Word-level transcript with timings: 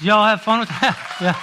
Did 0.00 0.06
y'all 0.08 0.26
have 0.26 0.42
fun 0.42 0.58
with 0.60 0.68
that? 0.70 1.16
yeah. 1.20 1.40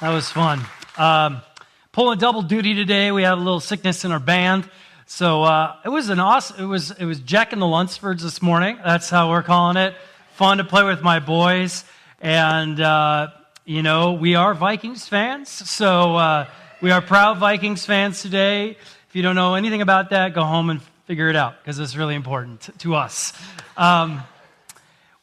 That 0.00 0.14
was 0.14 0.30
fun. 0.30 0.60
Um, 0.96 1.42
pulling 1.90 2.20
double 2.20 2.42
duty 2.42 2.74
today. 2.74 3.10
We 3.10 3.24
had 3.24 3.32
a 3.32 3.36
little 3.42 3.58
sickness 3.58 4.04
in 4.04 4.12
our 4.12 4.20
band. 4.20 4.70
So 5.06 5.42
uh, 5.42 5.74
it 5.84 5.88
was 5.88 6.10
an 6.10 6.20
awesome. 6.20 6.62
It 6.62 6.66
was 6.66 6.92
it 6.92 7.06
was 7.06 7.18
Jack 7.18 7.52
and 7.52 7.60
the 7.60 7.66
Lunsfords 7.66 8.20
this 8.20 8.40
morning. 8.40 8.78
That's 8.84 9.10
how 9.10 9.30
we're 9.30 9.42
calling 9.42 9.76
it. 9.76 9.96
Fun 10.34 10.58
to 10.58 10.64
play 10.64 10.84
with 10.84 11.02
my 11.02 11.18
boys, 11.18 11.84
and 12.20 12.80
uh, 12.80 13.28
you 13.64 13.82
know 13.82 14.12
we 14.12 14.36
are 14.36 14.54
Vikings 14.54 15.08
fans. 15.08 15.48
So 15.48 16.14
uh, 16.14 16.46
we 16.80 16.92
are 16.92 17.00
proud 17.02 17.38
Vikings 17.38 17.84
fans 17.84 18.22
today. 18.22 18.76
If 19.08 19.16
you 19.16 19.22
don't 19.22 19.34
know 19.34 19.56
anything 19.56 19.82
about 19.82 20.10
that, 20.10 20.34
go 20.34 20.44
home 20.44 20.70
and 20.70 20.80
figure 21.06 21.28
it 21.30 21.36
out 21.36 21.60
because 21.60 21.80
it's 21.80 21.96
really 21.96 22.14
important 22.14 22.68
to 22.78 22.94
us. 22.94 23.32
Um, 23.76 24.22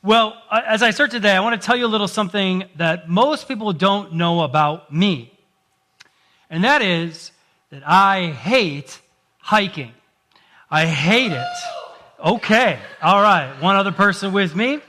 well, 0.06 0.38
as 0.52 0.84
I 0.84 0.92
start 0.92 1.10
today, 1.10 1.32
I 1.32 1.40
want 1.40 1.60
to 1.60 1.66
tell 1.66 1.76
you 1.76 1.88
a 1.88 1.88
little 1.88 2.08
something 2.08 2.66
that 2.76 3.09
most 3.09 3.48
people 3.48 3.73
don't 3.73 4.14
know 4.14 4.41
about 4.41 4.94
me. 4.94 5.31
And 6.48 6.64
that 6.64 6.84
is 6.84 7.31
that 7.72 7.81
I 7.88 8.28
hate 8.28 9.02
hiking. 9.40 9.91
I 10.70 10.86
hate 10.86 11.31
it. 11.31 11.48
Okay. 12.23 12.78
All 13.02 13.20
right. 13.20 13.52
One 13.59 13.76
other 13.76 13.91
person 13.91 14.31
with 14.31 14.55
me. 14.55 14.80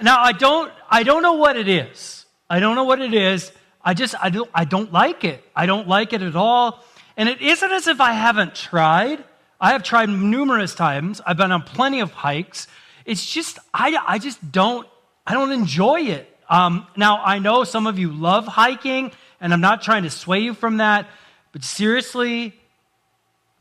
Now, 0.00 0.22
I 0.22 0.32
don't, 0.32 0.72
I 0.88 1.02
don't 1.02 1.22
know 1.22 1.34
what 1.34 1.56
it 1.56 1.68
is. 1.68 2.24
I 2.48 2.60
don't 2.60 2.76
know 2.76 2.84
what 2.84 3.02
it 3.02 3.12
is. 3.12 3.52
I 3.84 3.92
just, 3.92 4.14
I 4.22 4.30
don't, 4.30 4.50
I 4.54 4.64
don't 4.64 4.90
like 4.90 5.22
it. 5.22 5.44
I 5.54 5.66
don't 5.66 5.86
like 5.86 6.14
it 6.14 6.22
at 6.22 6.34
all. 6.34 6.82
And 7.18 7.28
it 7.28 7.42
isn't 7.42 7.70
as 7.70 7.88
if 7.88 8.00
I 8.00 8.12
haven't 8.12 8.54
tried. 8.54 9.22
I 9.60 9.72
have 9.72 9.82
tried 9.82 10.08
numerous 10.08 10.74
times. 10.74 11.20
I've 11.26 11.36
been 11.36 11.52
on 11.52 11.62
plenty 11.62 12.00
of 12.00 12.12
hikes. 12.12 12.68
It's 13.04 13.24
just, 13.30 13.58
I, 13.72 13.96
I 14.06 14.18
just 14.18 14.52
don't, 14.52 14.86
I 15.26 15.34
don't 15.34 15.52
enjoy 15.52 16.02
it. 16.02 16.26
Um, 16.48 16.86
now, 16.96 17.22
I 17.22 17.38
know 17.38 17.64
some 17.64 17.86
of 17.86 17.98
you 17.98 18.10
love 18.12 18.46
hiking, 18.46 19.12
and 19.40 19.52
I'm 19.52 19.60
not 19.60 19.82
trying 19.82 20.02
to 20.02 20.10
sway 20.10 20.40
you 20.40 20.54
from 20.54 20.78
that, 20.78 21.08
but 21.52 21.64
seriously, 21.64 22.54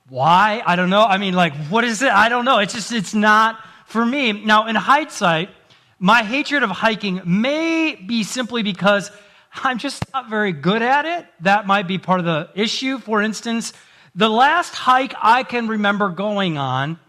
why? 0.09 0.63
I 0.65 0.75
don't 0.75 0.89
know. 0.89 1.03
I 1.03 1.17
mean, 1.17 1.35
like, 1.35 1.53
what 1.67 1.83
is 1.83 2.01
it? 2.01 2.11
I 2.11 2.29
don't 2.29 2.45
know. 2.45 2.59
It's 2.59 2.73
just, 2.73 2.91
it's 2.91 3.13
not 3.13 3.59
for 3.85 4.03
me. 4.05 4.31
Now, 4.33 4.67
in 4.67 4.75
hindsight, 4.75 5.49
my 5.99 6.23
hatred 6.23 6.63
of 6.63 6.69
hiking 6.71 7.21
may 7.25 7.95
be 7.95 8.23
simply 8.23 8.63
because 8.63 9.11
I'm 9.63 9.77
just 9.77 10.03
not 10.13 10.29
very 10.29 10.51
good 10.51 10.81
at 10.81 11.05
it. 11.05 11.27
That 11.41 11.67
might 11.67 11.87
be 11.87 11.97
part 11.97 12.19
of 12.19 12.25
the 12.25 12.49
issue. 12.55 12.97
For 12.99 13.21
instance, 13.21 13.73
the 14.15 14.29
last 14.29 14.73
hike 14.73 15.13
I 15.21 15.43
can 15.43 15.67
remember 15.67 16.09
going 16.09 16.57
on 16.57 16.99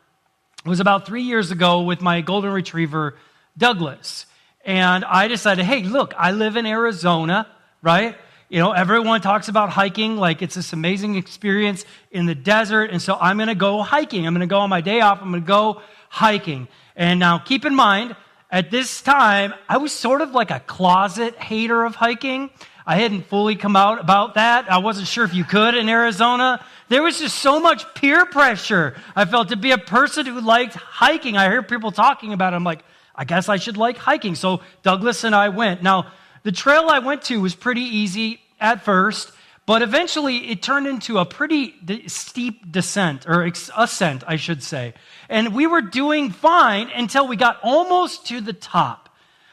was 0.64 0.80
about 0.80 1.06
three 1.06 1.22
years 1.22 1.50
ago 1.50 1.82
with 1.82 2.00
my 2.00 2.20
golden 2.20 2.52
retriever, 2.52 3.16
Douglas. 3.56 4.26
And 4.64 5.04
I 5.04 5.28
decided, 5.28 5.64
hey, 5.64 5.82
look, 5.82 6.12
I 6.18 6.32
live 6.32 6.56
in 6.56 6.66
Arizona, 6.66 7.46
right? 7.82 8.16
You 8.50 8.58
know, 8.58 8.72
everyone 8.72 9.20
talks 9.20 9.48
about 9.48 9.70
hiking 9.70 10.16
like 10.16 10.42
it's 10.42 10.56
this 10.56 10.72
amazing 10.72 11.14
experience 11.14 11.84
in 12.10 12.26
the 12.26 12.34
desert. 12.34 12.90
And 12.90 13.00
so 13.00 13.16
I'm 13.18 13.36
going 13.36 13.48
to 13.48 13.54
go 13.54 13.80
hiking. 13.82 14.26
I'm 14.26 14.34
going 14.34 14.40
to 14.40 14.52
go 14.52 14.58
on 14.58 14.68
my 14.68 14.80
day 14.80 15.00
off. 15.00 15.22
I'm 15.22 15.30
going 15.30 15.42
to 15.42 15.46
go 15.46 15.82
hiking. 16.08 16.68
And 16.96 17.20
now 17.20 17.38
keep 17.38 17.64
in 17.64 17.74
mind, 17.74 18.16
at 18.50 18.70
this 18.70 19.00
time, 19.00 19.54
I 19.68 19.78
was 19.78 19.92
sort 19.92 20.20
of 20.20 20.32
like 20.32 20.50
a 20.50 20.60
closet 20.60 21.36
hater 21.36 21.84
of 21.84 21.94
hiking. 21.94 22.50
I 22.84 22.96
hadn't 22.96 23.26
fully 23.26 23.54
come 23.54 23.76
out 23.76 24.00
about 24.00 24.34
that. 24.34 24.70
I 24.70 24.78
wasn't 24.78 25.06
sure 25.06 25.24
if 25.24 25.32
you 25.32 25.44
could 25.44 25.76
in 25.76 25.88
Arizona. 25.88 26.64
There 26.90 27.04
was 27.04 27.20
just 27.20 27.38
so 27.38 27.60
much 27.60 27.94
peer 27.94 28.26
pressure. 28.26 28.96
I 29.14 29.24
felt 29.24 29.50
to 29.50 29.56
be 29.56 29.70
a 29.70 29.78
person 29.78 30.26
who 30.26 30.40
liked 30.40 30.74
hiking. 30.74 31.36
I 31.36 31.48
hear 31.48 31.62
people 31.62 31.92
talking 31.92 32.32
about 32.32 32.52
it. 32.52 32.56
I'm 32.56 32.64
like, 32.64 32.82
I 33.14 33.24
guess 33.24 33.48
I 33.48 33.58
should 33.58 33.76
like 33.76 33.96
hiking. 33.96 34.34
So 34.34 34.60
Douglas 34.82 35.22
and 35.22 35.32
I 35.32 35.50
went. 35.50 35.84
Now, 35.84 36.10
the 36.42 36.50
trail 36.50 36.86
I 36.88 36.98
went 36.98 37.22
to 37.24 37.40
was 37.40 37.54
pretty 37.54 37.82
easy 37.82 38.40
at 38.60 38.84
first, 38.84 39.30
but 39.66 39.82
eventually 39.82 40.50
it 40.50 40.62
turned 40.62 40.88
into 40.88 41.18
a 41.18 41.24
pretty 41.24 41.76
de- 41.84 42.08
steep 42.08 42.72
descent, 42.72 43.24
or 43.28 43.44
ex- 43.44 43.70
ascent, 43.76 44.24
I 44.26 44.34
should 44.34 44.60
say. 44.60 44.94
And 45.28 45.54
we 45.54 45.68
were 45.68 45.82
doing 45.82 46.30
fine 46.30 46.90
until 46.92 47.28
we 47.28 47.36
got 47.36 47.60
almost 47.62 48.26
to 48.26 48.40
the 48.40 48.52
top. 48.52 49.08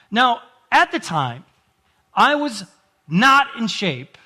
Now, 0.10 0.42
at 0.72 0.92
the 0.92 1.00
time, 1.00 1.46
I 2.16 2.34
was 2.34 2.64
not 3.08 3.48
in 3.60 3.68
shape, 3.68 4.18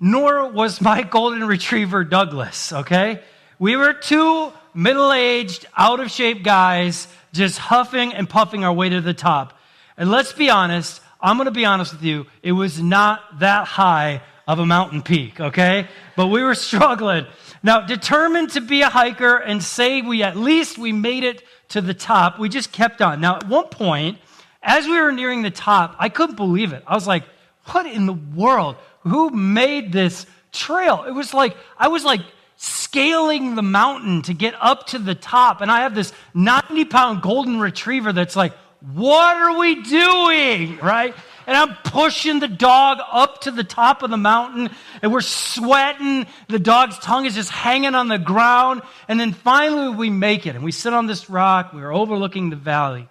nor 0.00 0.50
was 0.50 0.80
my 0.80 1.02
golden 1.02 1.46
retriever 1.46 2.04
Douglas, 2.04 2.72
okay? 2.72 3.20
We 3.58 3.76
were 3.76 3.92
two 3.92 4.52
middle 4.74 5.12
aged, 5.12 5.66
out 5.76 6.00
of 6.00 6.10
shape 6.10 6.42
guys 6.42 7.08
just 7.32 7.58
huffing 7.58 8.12
and 8.12 8.28
puffing 8.28 8.64
our 8.64 8.72
way 8.72 8.88
to 8.90 9.00
the 9.00 9.14
top. 9.14 9.58
And 9.96 10.10
let's 10.10 10.32
be 10.32 10.50
honest, 10.50 11.00
I'm 11.20 11.36
going 11.36 11.46
to 11.46 11.50
be 11.50 11.64
honest 11.64 11.92
with 11.92 12.02
you, 12.02 12.26
it 12.42 12.52
was 12.52 12.80
not 12.80 13.40
that 13.40 13.66
high 13.66 14.22
of 14.46 14.58
a 14.58 14.66
mountain 14.66 15.02
peak, 15.02 15.40
okay? 15.40 15.88
But 16.14 16.28
we 16.28 16.42
were 16.42 16.54
struggling. 16.54 17.26
Now, 17.62 17.80
determined 17.80 18.50
to 18.50 18.60
be 18.60 18.82
a 18.82 18.88
hiker 18.88 19.36
and 19.36 19.62
say 19.62 20.02
we 20.02 20.22
at 20.22 20.36
least 20.36 20.78
we 20.78 20.92
made 20.92 21.24
it 21.24 21.42
to 21.70 21.80
the 21.80 21.94
top, 21.94 22.38
we 22.38 22.48
just 22.48 22.70
kept 22.70 23.02
on. 23.02 23.20
Now, 23.20 23.36
at 23.36 23.48
one 23.48 23.66
point, 23.68 24.18
as 24.62 24.86
we 24.86 25.00
were 25.00 25.10
nearing 25.10 25.42
the 25.42 25.50
top, 25.50 25.96
I 25.98 26.08
couldn't 26.08 26.36
believe 26.36 26.72
it. 26.72 26.84
I 26.86 26.94
was 26.94 27.06
like, 27.06 27.24
what 27.66 27.86
in 27.86 28.06
the 28.06 28.12
world? 28.12 28.76
Who 29.06 29.30
made 29.30 29.92
this 29.92 30.26
trail? 30.52 31.04
It 31.06 31.12
was 31.12 31.32
like, 31.32 31.56
I 31.78 31.88
was 31.88 32.04
like 32.04 32.22
scaling 32.56 33.54
the 33.54 33.62
mountain 33.62 34.22
to 34.22 34.34
get 34.34 34.54
up 34.60 34.86
to 34.88 34.98
the 34.98 35.14
top. 35.14 35.60
And 35.60 35.70
I 35.70 35.80
have 35.80 35.94
this 35.94 36.12
90 36.34 36.86
pound 36.86 37.22
golden 37.22 37.60
retriever 37.60 38.12
that's 38.12 38.36
like, 38.36 38.52
what 38.80 39.36
are 39.36 39.58
we 39.58 39.82
doing? 39.82 40.78
Right? 40.78 41.14
And 41.46 41.56
I'm 41.56 41.76
pushing 41.84 42.40
the 42.40 42.48
dog 42.48 42.98
up 43.12 43.42
to 43.42 43.52
the 43.52 43.62
top 43.62 44.02
of 44.02 44.10
the 44.10 44.16
mountain, 44.16 44.68
and 45.00 45.12
we're 45.12 45.20
sweating. 45.20 46.26
The 46.48 46.58
dog's 46.58 46.98
tongue 46.98 47.24
is 47.24 47.36
just 47.36 47.50
hanging 47.50 47.94
on 47.94 48.08
the 48.08 48.18
ground. 48.18 48.82
And 49.06 49.20
then 49.20 49.32
finally, 49.32 49.94
we 49.94 50.10
make 50.10 50.46
it, 50.46 50.56
and 50.56 50.64
we 50.64 50.72
sit 50.72 50.92
on 50.92 51.06
this 51.06 51.30
rock. 51.30 51.72
We 51.72 51.82
are 51.82 51.92
overlooking 51.92 52.50
the 52.50 52.56
valley. 52.56 53.08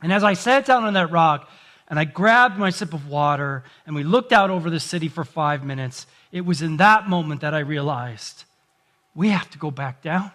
And 0.00 0.10
as 0.10 0.24
I 0.24 0.32
sat 0.32 0.64
down 0.64 0.84
on 0.84 0.94
that 0.94 1.10
rock, 1.10 1.48
and 1.94 2.00
I 2.00 2.06
grabbed 2.06 2.58
my 2.58 2.70
sip 2.70 2.92
of 2.92 3.06
water, 3.06 3.62
and 3.86 3.94
we 3.94 4.02
looked 4.02 4.32
out 4.32 4.50
over 4.50 4.68
the 4.68 4.80
city 4.80 5.06
for 5.06 5.24
five 5.24 5.64
minutes, 5.64 6.08
it 6.32 6.40
was 6.40 6.60
in 6.60 6.78
that 6.78 7.08
moment 7.08 7.42
that 7.42 7.54
I 7.54 7.60
realized 7.60 8.42
we 9.14 9.28
have 9.28 9.48
to 9.50 9.58
go 9.58 9.70
back 9.70 10.02
down. 10.02 10.32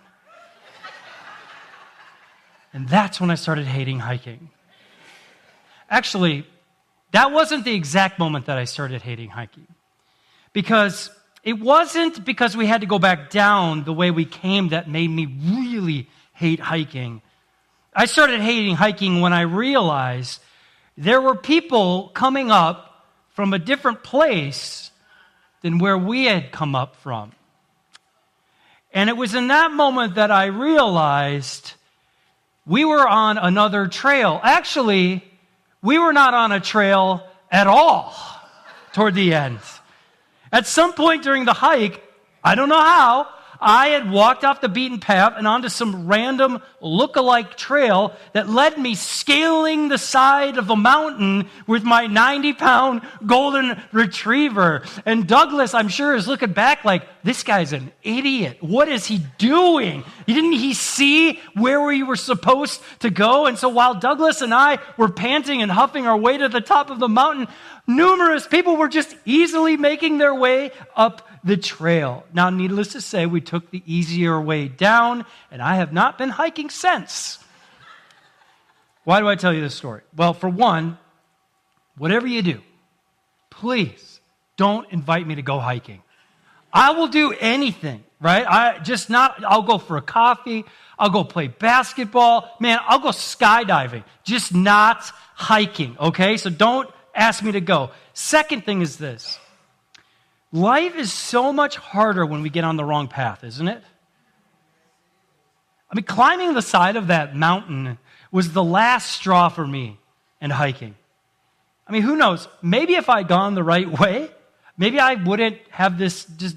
And 2.71 2.87
that's 2.87 3.19
when 3.19 3.29
I 3.29 3.35
started 3.35 3.65
hating 3.65 3.99
hiking. 3.99 4.51
Actually, 5.89 6.47
that 7.11 7.33
wasn't 7.33 7.65
the 7.65 7.73
exact 7.73 8.19
moment 8.19 8.45
that 8.45 8.57
I 8.57 8.63
started 8.63 9.01
hating 9.01 9.31
hiking. 9.31 9.67
Because 10.53 11.09
it 11.43 11.59
wasn't 11.59 12.23
because 12.23 12.55
we 12.55 12.67
had 12.67 12.79
to 12.79 12.87
go 12.87 12.99
back 12.99 13.31
down 13.31 13.83
the 13.83 13.91
way 13.91 14.11
we 14.11 14.23
came 14.23 14.69
that 14.69 14.89
made 14.89 15.09
me 15.09 15.25
really 15.25 16.07
hate 16.31 16.61
hiking. 16.61 17.21
I 17.93 18.05
started 18.05 18.39
hating 18.39 18.77
hiking 18.77 19.19
when 19.19 19.33
I 19.33 19.41
realized 19.41 20.39
there 20.99 21.21
were 21.21 21.35
people 21.35 22.09
coming 22.09 22.51
up 22.51 23.07
from 23.29 23.53
a 23.53 23.59
different 23.59 24.03
place 24.03 24.91
than 25.61 25.79
where 25.79 25.97
we 25.97 26.25
had 26.25 26.51
come 26.51 26.75
up 26.75 26.97
from. 26.97 27.31
And 28.93 29.09
it 29.09 29.15
was 29.15 29.33
in 29.33 29.47
that 29.47 29.71
moment 29.71 30.15
that 30.15 30.29
I 30.29 30.47
realized 30.47 31.73
we 32.65 32.83
were 32.83 33.07
on 33.07 33.37
another 33.37 33.87
trail. 33.87 34.41
Actually, 34.43 35.23
we 35.81 35.97
were 35.97 36.11
not 36.11 36.33
on 36.33 36.51
a 36.51 36.59
trail 36.59 37.23
at 37.49 37.65
all 37.65 38.13
toward 38.91 39.15
the 39.15 39.33
end. 39.33 39.59
At 40.51 40.67
some 40.67 40.91
point 40.91 41.23
during 41.23 41.45
the 41.45 41.53
hike, 41.53 42.03
I 42.43 42.55
don't 42.55 42.67
know 42.67 42.81
how, 42.81 43.27
I 43.61 43.87
had 43.89 44.09
walked 44.09 44.43
off 44.43 44.61
the 44.61 44.69
beaten 44.69 44.99
path 44.99 45.33
and 45.37 45.47
onto 45.47 45.69
some 45.69 46.07
random 46.07 46.61
look-alike 46.81 47.57
trail 47.57 48.13
that 48.33 48.49
led 48.49 48.77
me 48.77 48.95
scaling 48.95 49.89
the 49.89 49.97
side 49.97 50.57
of 50.57 50.69
a 50.69 50.75
mountain 50.75 51.49
with 51.67 51.83
my 51.83 52.07
90 52.07 52.53
pound 52.53 53.01
golden 53.25 53.81
retriever. 53.91 54.83
And 55.05 55.27
Douglas, 55.27 55.73
I'm 55.73 55.89
sure, 55.89 56.15
is 56.15 56.27
looking 56.27 56.53
back 56.53 56.85
like, 56.85 57.03
this 57.23 57.43
guy's 57.43 57.73
an 57.73 57.91
idiot. 58.01 58.57
What 58.61 58.87
is 58.87 59.05
he 59.05 59.21
doing? 59.37 60.05
Didn't 60.25 60.53
he 60.53 60.73
see 60.73 61.39
where 61.53 61.81
we 61.81 62.01
were 62.03 62.15
supposed 62.15 62.81
to 62.99 63.09
go? 63.09 63.45
And 63.45 63.57
so 63.57 63.67
while 63.67 63.95
Douglas 63.95 64.41
and 64.41 64.53
I 64.53 64.79
were 64.97 65.09
panting 65.09 65.61
and 65.61 65.71
huffing 65.71 66.07
our 66.07 66.17
way 66.17 66.37
to 66.37 66.47
the 66.47 66.61
top 66.61 66.89
of 66.89 66.99
the 66.99 67.09
mountain, 67.09 67.47
numerous 67.87 68.47
people 68.47 68.77
were 68.77 68.87
just 68.87 69.15
easily 69.25 69.75
making 69.75 70.17
their 70.17 70.33
way 70.33 70.71
up 70.95 71.27
the 71.43 71.57
trail. 71.57 72.25
Now, 72.33 72.49
needless 72.49 72.93
to 72.93 73.01
say, 73.01 73.25
we 73.25 73.41
took 73.41 73.71
the 73.71 73.83
easier 73.85 74.39
way 74.39 74.67
down, 74.67 75.25
and 75.51 75.61
I 75.61 75.75
have 75.75 75.93
not 75.93 76.17
been 76.17 76.29
hiking 76.29 76.69
since. 76.69 77.39
Why 79.03 79.19
do 79.19 79.27
I 79.27 79.35
tell 79.35 79.53
you 79.53 79.61
this 79.61 79.75
story? 79.75 80.01
Well, 80.15 80.33
for 80.33 80.49
one, 80.49 80.97
whatever 81.97 82.27
you 82.27 82.41
do, 82.41 82.61
please 83.49 84.19
don't 84.57 84.91
invite 84.91 85.25
me 85.25 85.35
to 85.35 85.41
go 85.41 85.59
hiking. 85.59 86.03
I 86.71 86.91
will 86.91 87.07
do 87.07 87.33
anything, 87.39 88.03
right? 88.19 88.45
I 88.47 88.79
just 88.79 89.09
not, 89.09 89.43
I'll 89.43 89.63
go 89.63 89.77
for 89.77 89.97
a 89.97 90.01
coffee. 90.01 90.65
I'll 90.99 91.09
go 91.09 91.23
play 91.23 91.47
basketball. 91.47 92.49
Man, 92.59 92.79
I'll 92.85 92.99
go 92.99 93.09
skydiving. 93.09 94.03
Just 94.23 94.53
not 94.53 95.03
hiking, 95.33 95.95
okay? 95.99 96.37
So 96.37 96.49
don't 96.49 96.89
ask 97.15 97.41
me 97.41 97.53
to 97.53 97.61
go. 97.61 97.91
Second 98.13 98.65
thing 98.65 98.81
is 98.81 98.97
this 98.97 99.39
life 100.51 100.95
is 100.95 101.11
so 101.11 101.53
much 101.53 101.77
harder 101.77 102.25
when 102.25 102.41
we 102.41 102.49
get 102.49 102.63
on 102.63 102.77
the 102.77 102.85
wrong 102.85 103.07
path, 103.07 103.43
isn't 103.43 103.67
it? 103.67 103.83
I 105.91 105.95
mean, 105.95 106.05
climbing 106.05 106.53
the 106.53 106.61
side 106.61 106.95
of 106.95 107.07
that 107.07 107.35
mountain 107.35 107.97
was 108.31 108.53
the 108.53 108.63
last 108.63 109.11
straw 109.11 109.49
for 109.49 109.65
me 109.65 109.99
and 110.39 110.51
hiking. 110.51 110.95
I 111.87 111.91
mean, 111.91 112.03
who 112.03 112.15
knows? 112.15 112.47
Maybe 112.61 112.93
if 112.95 113.09
I'd 113.09 113.27
gone 113.27 113.55
the 113.55 113.63
right 113.63 113.89
way, 113.89 114.29
maybe 114.77 114.99
I 114.99 115.15
wouldn't 115.15 115.57
have 115.71 115.97
this 115.97 116.25
just 116.25 116.55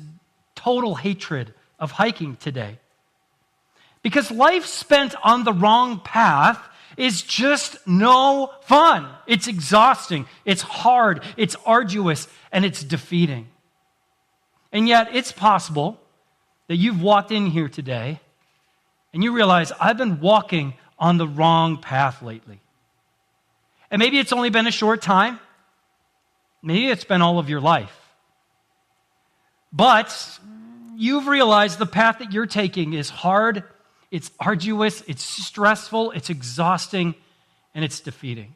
total 0.54 0.94
hatred 0.94 1.54
of 1.78 1.92
hiking 1.92 2.36
today. 2.36 2.78
Because 4.02 4.30
life 4.30 4.66
spent 4.66 5.14
on 5.22 5.44
the 5.44 5.52
wrong 5.52 6.00
path 6.00 6.60
is 6.96 7.22
just 7.22 7.86
no 7.86 8.52
fun. 8.62 9.08
It's 9.26 9.48
exhausting, 9.48 10.26
it's 10.44 10.62
hard, 10.62 11.22
it's 11.36 11.56
arduous, 11.64 12.28
and 12.50 12.64
it's 12.64 12.82
defeating. 12.84 13.48
And 14.72 14.88
yet, 14.88 15.14
it's 15.14 15.32
possible 15.32 16.00
that 16.68 16.76
you've 16.76 17.02
walked 17.02 17.30
in 17.30 17.46
here 17.46 17.68
today 17.68 18.20
and 19.12 19.22
you 19.22 19.32
realize 19.32 19.72
I've 19.78 19.98
been 19.98 20.20
walking 20.20 20.74
on 20.98 21.18
the 21.18 21.28
wrong 21.28 21.78
path 21.78 22.22
lately. 22.22 22.60
And 23.90 24.00
maybe 24.00 24.18
it's 24.18 24.32
only 24.32 24.48
been 24.48 24.66
a 24.66 24.72
short 24.72 25.02
time, 25.02 25.38
maybe 26.62 26.88
it's 26.88 27.04
been 27.04 27.20
all 27.20 27.38
of 27.38 27.50
your 27.50 27.60
life. 27.60 27.98
But 29.72 30.38
you've 30.96 31.26
realized 31.26 31.78
the 31.78 31.86
path 31.86 32.18
that 32.20 32.32
you're 32.32 32.46
taking 32.46 32.94
is 32.94 33.10
hard, 33.10 33.64
it's 34.10 34.30
arduous, 34.40 35.02
it's 35.06 35.24
stressful, 35.24 36.12
it's 36.12 36.30
exhausting, 36.30 37.14
and 37.74 37.84
it's 37.84 38.00
defeating. 38.00 38.54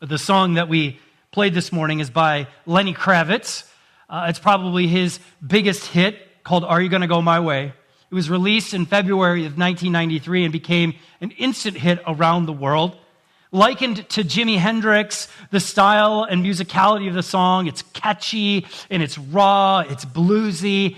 The 0.00 0.18
song 0.18 0.54
that 0.54 0.68
we 0.68 1.00
played 1.32 1.54
this 1.54 1.72
morning 1.72 2.00
is 2.00 2.08
by 2.10 2.46
Lenny 2.66 2.94
Kravitz. 2.94 3.64
Uh, 4.08 4.26
it's 4.28 4.38
probably 4.38 4.86
his 4.86 5.20
biggest 5.46 5.86
hit 5.86 6.42
called 6.42 6.64
Are 6.64 6.80
You 6.80 6.88
Gonna 6.88 7.06
Go 7.06 7.20
My 7.20 7.40
Way? 7.40 7.72
It 8.10 8.14
was 8.14 8.30
released 8.30 8.72
in 8.72 8.86
February 8.86 9.40
of 9.40 9.58
1993 9.58 10.44
and 10.44 10.52
became 10.52 10.94
an 11.20 11.30
instant 11.32 11.76
hit 11.76 12.00
around 12.06 12.46
the 12.46 12.54
world. 12.54 12.96
Likened 13.52 14.08
to 14.10 14.24
Jimi 14.24 14.56
Hendrix, 14.56 15.28
the 15.50 15.60
style 15.60 16.22
and 16.22 16.44
musicality 16.44 17.08
of 17.08 17.14
the 17.14 17.22
song, 17.22 17.66
it's 17.66 17.82
catchy 17.92 18.66
and 18.90 19.02
it's 19.02 19.18
raw, 19.18 19.80
it's 19.80 20.06
bluesy. 20.06 20.96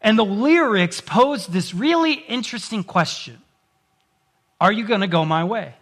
And 0.00 0.18
the 0.18 0.24
lyrics 0.24 1.00
pose 1.00 1.46
this 1.46 1.72
really 1.72 2.14
interesting 2.14 2.82
question 2.82 3.38
Are 4.60 4.72
you 4.72 4.86
going 4.86 5.02
to 5.02 5.08
go 5.08 5.24
my 5.24 5.44
way? 5.44 5.74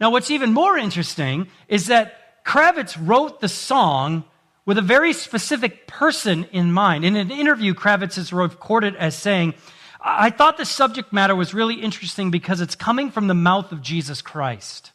Now, 0.00 0.10
what's 0.10 0.30
even 0.30 0.52
more 0.52 0.76
interesting 0.76 1.48
is 1.68 1.86
that 1.86 2.44
Kravitz 2.44 2.96
wrote 3.00 3.40
the 3.40 3.48
song 3.48 4.24
with 4.66 4.78
a 4.78 4.82
very 4.82 5.12
specific 5.12 5.86
person 5.86 6.44
in 6.52 6.72
mind. 6.72 7.04
In 7.04 7.16
an 7.16 7.30
interview, 7.30 7.74
Kravitz 7.74 8.16
is 8.16 8.32
recorded 8.32 8.96
as 8.96 9.14
saying, 9.14 9.54
I 10.00 10.30
thought 10.30 10.56
the 10.56 10.64
subject 10.64 11.12
matter 11.12 11.34
was 11.34 11.54
really 11.54 11.76
interesting 11.76 12.30
because 12.30 12.60
it's 12.60 12.74
coming 12.74 13.10
from 13.10 13.26
the 13.26 13.34
mouth 13.34 13.72
of 13.72 13.82
Jesus 13.82 14.22
Christ. 14.22 14.92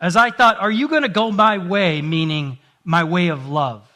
As 0.00 0.16
I 0.16 0.30
thought, 0.30 0.58
are 0.58 0.70
you 0.70 0.88
going 0.88 1.02
to 1.02 1.08
go 1.08 1.30
my 1.30 1.58
way, 1.58 2.02
meaning 2.02 2.58
my 2.84 3.04
way 3.04 3.28
of 3.28 3.48
love? 3.48 3.88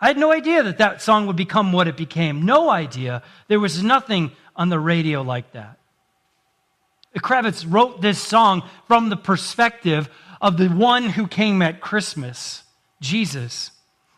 I 0.00 0.08
had 0.08 0.18
no 0.18 0.32
idea 0.32 0.62
that 0.62 0.78
that 0.78 1.02
song 1.02 1.26
would 1.26 1.36
become 1.36 1.72
what 1.72 1.88
it 1.88 1.96
became. 1.96 2.42
No 2.42 2.70
idea. 2.70 3.22
There 3.48 3.60
was 3.60 3.82
nothing 3.82 4.32
on 4.56 4.68
the 4.68 4.78
radio 4.78 5.22
like 5.22 5.52
that. 5.52 5.78
Kravitz 7.16 7.66
wrote 7.68 8.00
this 8.00 8.20
song 8.20 8.62
from 8.86 9.08
the 9.08 9.16
perspective 9.16 10.08
of 10.40 10.56
the 10.56 10.68
one 10.68 11.04
who 11.04 11.26
came 11.26 11.60
at 11.60 11.80
Christmas 11.80 12.62
Jesus. 13.00 13.70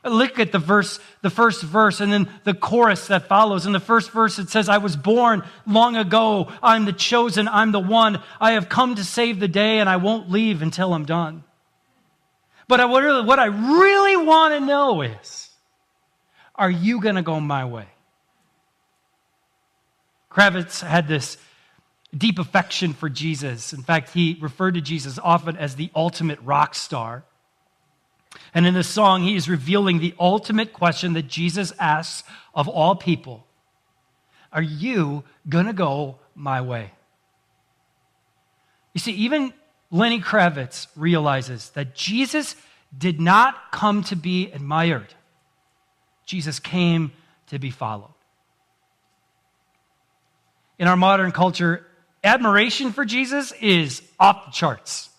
Look 0.04 0.40
at 0.40 0.50
the 0.50 0.58
verse, 0.58 0.98
the 1.20 1.30
first 1.30 1.62
verse, 1.62 2.00
and 2.00 2.12
then 2.12 2.28
the 2.42 2.54
chorus 2.54 3.06
that 3.06 3.28
follows. 3.28 3.66
In 3.66 3.72
the 3.72 3.78
first 3.78 4.10
verse, 4.10 4.38
it 4.40 4.48
says, 4.48 4.68
I 4.68 4.78
was 4.78 4.96
born 4.96 5.44
long 5.64 5.96
ago. 5.96 6.50
I'm 6.60 6.84
the 6.86 6.92
chosen. 6.92 7.46
I'm 7.46 7.70
the 7.70 7.80
one. 7.80 8.20
I 8.40 8.52
have 8.52 8.68
come 8.68 8.96
to 8.96 9.04
save 9.04 9.38
the 9.38 9.46
day, 9.46 9.78
and 9.78 9.88
I 9.88 9.96
won't 9.96 10.28
leave 10.28 10.60
until 10.60 10.92
I'm 10.92 11.04
done. 11.04 11.44
But 12.66 12.80
I, 12.80 12.86
what 12.86 13.38
I 13.38 13.46
really 13.46 14.16
want 14.16 14.54
to 14.54 14.60
know 14.60 15.02
is, 15.02 15.50
are 16.56 16.70
you 16.70 17.00
going 17.00 17.14
to 17.14 17.22
go 17.22 17.38
my 17.38 17.64
way? 17.64 17.86
Kravitz 20.30 20.84
had 20.84 21.06
this 21.06 21.36
deep 22.16 22.38
affection 22.38 22.92
for 22.92 23.08
Jesus. 23.08 23.72
In 23.72 23.82
fact, 23.82 24.10
he 24.10 24.38
referred 24.40 24.74
to 24.74 24.80
Jesus 24.80 25.18
often 25.22 25.56
as 25.56 25.76
the 25.76 25.90
ultimate 25.94 26.40
rock 26.42 26.74
star. 26.74 27.24
And 28.54 28.66
in 28.66 28.74
this 28.74 28.88
song, 28.88 29.22
he 29.22 29.34
is 29.34 29.48
revealing 29.48 29.98
the 29.98 30.14
ultimate 30.20 30.72
question 30.72 31.14
that 31.14 31.28
Jesus 31.28 31.72
asks 31.78 32.28
of 32.54 32.68
all 32.68 32.94
people 32.94 33.46
Are 34.52 34.62
you 34.62 35.24
going 35.48 35.66
to 35.66 35.72
go 35.72 36.18
my 36.34 36.60
way? 36.60 36.92
You 38.92 39.00
see, 39.00 39.12
even 39.12 39.54
Lenny 39.90 40.20
Kravitz 40.20 40.86
realizes 40.96 41.70
that 41.70 41.94
Jesus 41.94 42.56
did 42.96 43.20
not 43.20 43.72
come 43.72 44.04
to 44.04 44.16
be 44.16 44.50
admired, 44.52 45.14
Jesus 46.26 46.58
came 46.58 47.12
to 47.48 47.58
be 47.58 47.70
followed. 47.70 48.08
In 50.78 50.88
our 50.88 50.96
modern 50.96 51.32
culture, 51.32 51.86
admiration 52.24 52.92
for 52.92 53.04
Jesus 53.04 53.52
is 53.60 54.02
off 54.18 54.46
the 54.46 54.50
charts. 54.50 55.10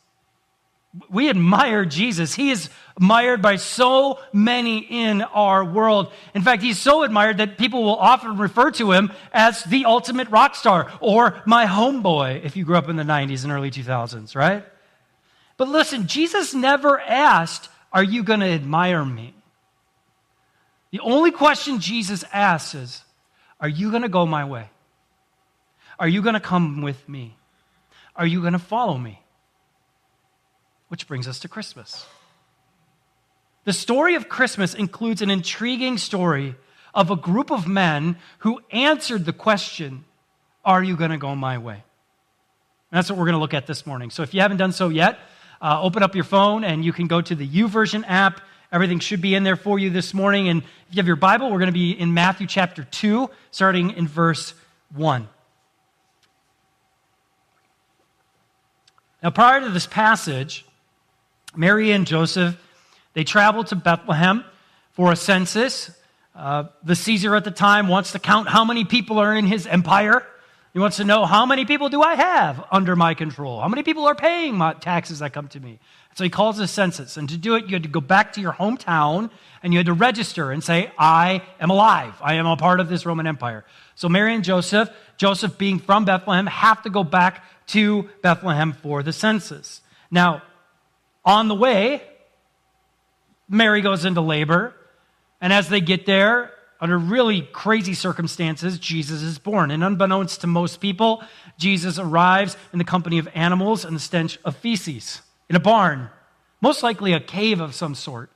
We 1.10 1.30
admire 1.30 1.86
Jesus. 1.86 2.36
He 2.36 2.52
is 2.52 2.70
admired 2.98 3.42
by 3.42 3.56
so 3.56 4.20
many 4.32 4.78
in 4.78 5.24
our 5.24 5.66
world. 5.66 6.12
In 6.36 6.44
fact, 6.44 6.62
he's 6.62 6.80
so 6.80 7.02
admired 7.02 7.38
that 7.38 7.58
people 7.58 7.84
will 7.84 7.96
often 7.96 8.38
refer 8.38 8.70
to 8.72 8.92
him 8.92 9.12
as 9.34 9.64
the 9.64 9.86
ultimate 9.86 10.30
rock 10.30 10.54
star 10.54 10.92
or 11.00 11.42
my 11.48 11.66
homeboy 11.66 12.44
if 12.44 12.56
you 12.56 12.64
grew 12.64 12.76
up 12.76 12.90
in 12.90 12.96
the 12.96 13.04
90s 13.04 13.44
and 13.44 13.52
early 13.52 13.72
2000s, 13.72 14.36
right? 14.36 14.64
But 15.58 15.68
listen, 15.68 16.06
Jesus 16.06 16.54
never 16.54 17.00
asked, 17.00 17.70
Are 17.92 18.04
you 18.04 18.24
going 18.24 18.42
to 18.42 18.46
admire 18.46 19.04
me? 19.04 19.34
The 20.92 21.00
only 21.00 21.32
question 21.32 21.80
Jesus 21.80 22.24
asks 22.32 22.76
is, 22.76 23.04
Are 23.60 23.68
you 23.68 23.90
going 23.90 24.04
to 24.04 24.10
go 24.10 24.28
my 24.28 24.46
way? 24.46 24.70
Are 25.98 26.08
you 26.08 26.22
going 26.22 26.34
to 26.34 26.40
come 26.40 26.84
with 26.84 27.10
me? 27.10 27.36
Are 28.16 28.28
you 28.28 28.42
going 28.42 28.54
to 28.54 28.60
follow 28.60 28.98
me? 28.98 29.23
Which 30.94 31.08
brings 31.08 31.28
us 31.28 31.40
to 31.40 31.48
Christmas. 31.48 32.06
The 33.64 33.74
story 33.74 34.14
of 34.14 34.30
Christmas 34.30 34.76
includes 34.76 35.24
an 35.24 35.32
intriguing 35.32 35.98
story 35.98 36.54
of 36.94 37.10
a 37.10 37.16
group 37.16 37.52
of 37.52 37.68
men 37.68 38.18
who 38.38 38.62
answered 38.70 39.26
the 39.26 39.34
question, 39.34 40.06
Are 40.64 40.84
you 40.84 40.96
going 40.96 41.10
to 41.10 41.18
go 41.18 41.36
my 41.36 41.58
way? 41.58 41.74
And 41.74 41.82
that's 42.92 43.10
what 43.10 43.18
we're 43.18 43.26
going 43.26 43.34
to 43.34 43.40
look 43.40 43.56
at 43.56 43.66
this 43.66 43.88
morning. 43.88 44.12
So 44.12 44.22
if 44.22 44.36
you 44.36 44.42
haven't 44.42 44.58
done 44.58 44.72
so 44.72 44.90
yet, 44.90 45.18
uh, 45.60 45.82
open 45.82 46.04
up 46.04 46.14
your 46.14 46.26
phone 46.26 46.64
and 46.64 46.86
you 46.86 46.94
can 46.94 47.08
go 47.08 47.22
to 47.22 47.34
the 47.34 47.48
YouVersion 47.48 48.04
app. 48.08 48.42
Everything 48.72 49.00
should 49.00 49.20
be 49.20 49.34
in 49.34 49.42
there 49.42 49.56
for 49.56 49.80
you 49.80 49.90
this 49.90 50.14
morning. 50.14 50.48
And 50.48 50.62
if 50.62 50.68
you 50.92 50.98
have 50.98 51.08
your 51.08 51.16
Bible, 51.16 51.50
we're 51.50 51.58
going 51.58 51.66
to 51.70 51.72
be 51.72 51.90
in 52.00 52.14
Matthew 52.14 52.46
chapter 52.46 52.84
2, 52.84 53.32
starting 53.50 53.98
in 53.98 54.08
verse 54.08 54.54
1. 54.94 55.28
Now, 59.24 59.32
prior 59.32 59.60
to 59.60 59.70
this 59.70 59.88
passage, 59.88 60.68
Mary 61.56 61.92
and 61.92 62.08
Joseph, 62.08 62.58
they 63.14 63.24
travel 63.24 63.64
to 63.66 63.76
Bethlehem 63.76 64.44
for 64.94 65.12
a 65.12 65.16
census. 65.16 65.92
Uh, 66.36 66.66
the 66.84 66.96
Caesar 66.96 67.36
at 67.36 67.44
the 67.44 67.52
time 67.52 67.88
wants 67.88 68.14
to 68.14 68.20
count 68.20 68.50
how 68.50 68.66
many 68.66 68.86
people 68.86 69.20
are 69.20 69.36
in 69.36 69.46
his 69.46 69.68
empire. 69.68 70.26
He 70.74 70.80
wants 70.80 70.98
to 70.98 71.04
know 71.04 71.26
how 71.26 71.46
many 71.46 71.66
people 71.66 71.90
do 71.90 72.02
I 72.02 72.16
have 72.16 72.66
under 72.72 72.96
my 72.96 73.14
control? 73.14 73.62
How 73.62 73.68
many 73.68 73.84
people 73.84 74.06
are 74.06 74.16
paying 74.16 74.58
my 74.58 74.74
taxes 74.74 75.20
that 75.20 75.32
come 75.32 75.48
to 75.50 75.60
me? 75.60 75.80
So 76.16 76.24
he 76.24 76.32
calls 76.32 76.58
a 76.60 76.68
census. 76.68 77.18
And 77.18 77.30
to 77.30 77.38
do 77.38 77.56
it, 77.56 77.66
you 77.66 77.74
had 77.74 77.84
to 77.84 77.90
go 77.90 78.02
back 78.02 78.34
to 78.34 78.42
your 78.42 78.54
hometown 78.54 79.30
and 79.62 79.72
you 79.74 79.80
had 79.80 79.86
to 79.86 79.94
register 79.94 80.52
and 80.52 80.64
say, 80.64 80.92
I 80.98 81.44
am 81.60 81.70
alive. 81.70 82.16
I 82.22 82.36
am 82.36 82.48
a 82.48 82.58
part 82.58 82.80
of 82.80 82.90
this 82.90 83.06
Roman 83.06 83.28
Empire. 83.28 83.66
So 83.96 84.10
Mary 84.10 84.34
and 84.34 84.44
Joseph, 84.44 84.90
Joseph 85.18 85.58
being 85.60 85.78
from 85.78 86.06
Bethlehem, 86.06 86.48
have 86.48 86.82
to 86.84 86.90
go 86.90 87.04
back 87.04 87.44
to 87.68 88.10
Bethlehem 88.24 88.74
for 88.74 89.04
the 89.04 89.14
census. 89.14 89.82
Now, 90.10 90.42
on 91.26 91.48
the 91.48 91.56
way, 91.56 92.02
Mary 93.50 93.82
goes 93.82 94.06
into 94.06 94.22
labor, 94.22 94.74
and 95.42 95.54
as 95.54 95.70
they 95.70 95.82
get 95.82 96.06
there, 96.06 96.52
under 96.84 96.98
really 96.98 97.42
crazy 97.54 97.94
circumstances, 97.94 98.78
Jesus 98.78 99.22
is 99.22 99.40
born. 99.40 99.72
And 99.72 99.84
unbeknownst 99.84 100.42
to 100.42 100.48
most 100.48 100.82
people, 100.82 101.24
Jesus 101.58 101.98
arrives 101.98 102.58
in 102.74 102.78
the 102.78 102.84
company 102.84 103.20
of 103.20 103.30
animals 103.34 103.86
and 103.86 103.96
the 103.96 104.02
stench 104.02 104.38
of 104.44 104.58
feces 104.58 105.22
in 105.50 105.56
a 105.56 105.62
barn, 105.62 106.10
most 106.60 106.84
likely 106.84 107.14
a 107.14 107.22
cave 107.22 107.62
of 107.62 107.74
some 107.74 107.96
sort 107.96 108.30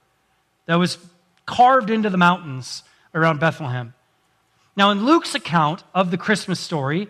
that 0.65 0.75
was 0.75 0.97
carved 1.45 1.89
into 1.89 2.09
the 2.09 2.17
mountains 2.17 2.83
around 3.13 3.41
Bethlehem. 3.41 3.93
Now, 4.77 4.91
in 4.91 5.05
Luke's 5.05 5.35
account 5.35 5.83
of 5.93 6.11
the 6.11 6.17
Christmas 6.17 6.59
story, 6.59 7.09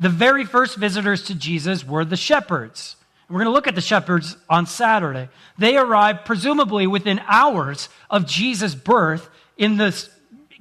the 0.00 0.08
very 0.10 0.44
first 0.44 0.76
visitors 0.76 1.22
to 1.24 1.34
Jesus 1.34 1.86
were 1.86 2.04
the 2.04 2.16
shepherds. 2.16 2.96
We're 3.28 3.38
going 3.38 3.46
to 3.46 3.52
look 3.52 3.66
at 3.66 3.74
the 3.74 3.80
shepherds 3.80 4.36
on 4.48 4.66
Saturday. 4.66 5.28
They 5.58 5.76
arrived 5.76 6.24
presumably 6.24 6.86
within 6.86 7.20
hours 7.26 7.88
of 8.10 8.26
Jesus' 8.26 8.74
birth 8.74 9.28
in 9.56 9.76
this 9.76 10.10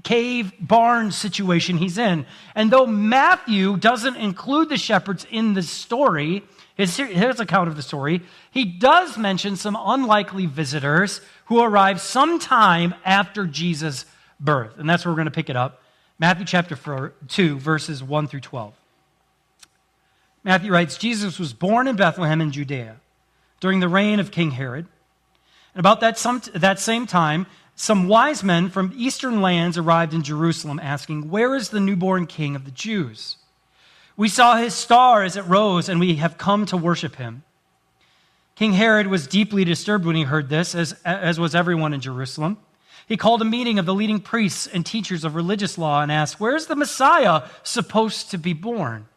cave 0.03 0.51
barn 0.59 1.11
situation 1.11 1.77
he's 1.77 1.97
in. 1.97 2.25
And 2.55 2.71
though 2.71 2.85
Matthew 2.85 3.77
doesn't 3.77 4.15
include 4.15 4.69
the 4.69 4.77
shepherds 4.77 5.25
in 5.29 5.53
the 5.53 5.63
story, 5.63 6.43
his, 6.75 6.95
his 6.97 7.39
account 7.39 7.69
of 7.69 7.75
the 7.75 7.81
story, 7.81 8.21
he 8.51 8.65
does 8.65 9.17
mention 9.17 9.55
some 9.55 9.77
unlikely 9.79 10.45
visitors 10.45 11.21
who 11.45 11.61
arrived 11.61 11.99
sometime 11.99 12.93
after 13.05 13.45
Jesus' 13.45 14.05
birth. 14.39 14.77
And 14.77 14.89
that's 14.89 15.05
where 15.05 15.11
we're 15.11 15.17
going 15.17 15.25
to 15.25 15.31
pick 15.31 15.49
it 15.49 15.55
up. 15.55 15.81
Matthew 16.19 16.45
chapter 16.45 16.75
4, 16.75 17.13
2, 17.27 17.57
verses 17.59 18.03
1 18.03 18.27
through 18.27 18.41
12. 18.41 18.73
Matthew 20.43 20.71
writes 20.71 20.97
Jesus 20.97 21.39
was 21.39 21.53
born 21.53 21.87
in 21.87 21.95
Bethlehem 21.95 22.41
in 22.41 22.51
Judea 22.51 22.97
during 23.59 23.79
the 23.79 23.87
reign 23.87 24.19
of 24.19 24.31
King 24.31 24.51
Herod. 24.51 24.87
And 25.73 25.79
about 25.79 26.01
that, 26.01 26.17
some, 26.17 26.41
that 26.53 26.79
same 26.79 27.07
time, 27.07 27.47
some 27.75 28.07
wise 28.07 28.43
men 28.43 28.69
from 28.69 28.93
eastern 28.95 29.41
lands 29.41 29.77
arrived 29.77 30.13
in 30.13 30.21
Jerusalem 30.21 30.79
asking, 30.79 31.29
Where 31.29 31.55
is 31.55 31.69
the 31.69 31.79
newborn 31.79 32.27
king 32.27 32.55
of 32.55 32.65
the 32.65 32.71
Jews? 32.71 33.37
We 34.15 34.29
saw 34.29 34.57
his 34.57 34.75
star 34.75 35.23
as 35.23 35.37
it 35.37 35.45
rose, 35.47 35.89
and 35.89 35.99
we 35.99 36.15
have 36.17 36.37
come 36.37 36.67
to 36.67 36.77
worship 36.77 37.15
him. 37.15 37.43
King 38.55 38.73
Herod 38.73 39.07
was 39.07 39.25
deeply 39.25 39.65
disturbed 39.65 40.05
when 40.05 40.15
he 40.15 40.23
heard 40.23 40.49
this, 40.49 40.75
as, 40.75 40.93
as 41.03 41.39
was 41.39 41.55
everyone 41.55 41.93
in 41.93 42.01
Jerusalem. 42.01 42.57
He 43.07 43.17
called 43.17 43.41
a 43.41 43.45
meeting 43.45 43.79
of 43.79 43.87
the 43.87 43.95
leading 43.95 44.19
priests 44.19 44.67
and 44.67 44.85
teachers 44.85 45.23
of 45.23 45.33
religious 45.33 45.77
law 45.77 46.01
and 46.01 46.11
asked, 46.11 46.39
Where's 46.39 46.67
the 46.67 46.75
Messiah 46.75 47.43
supposed 47.63 48.29
to 48.31 48.37
be 48.37 48.53
born? 48.53 49.07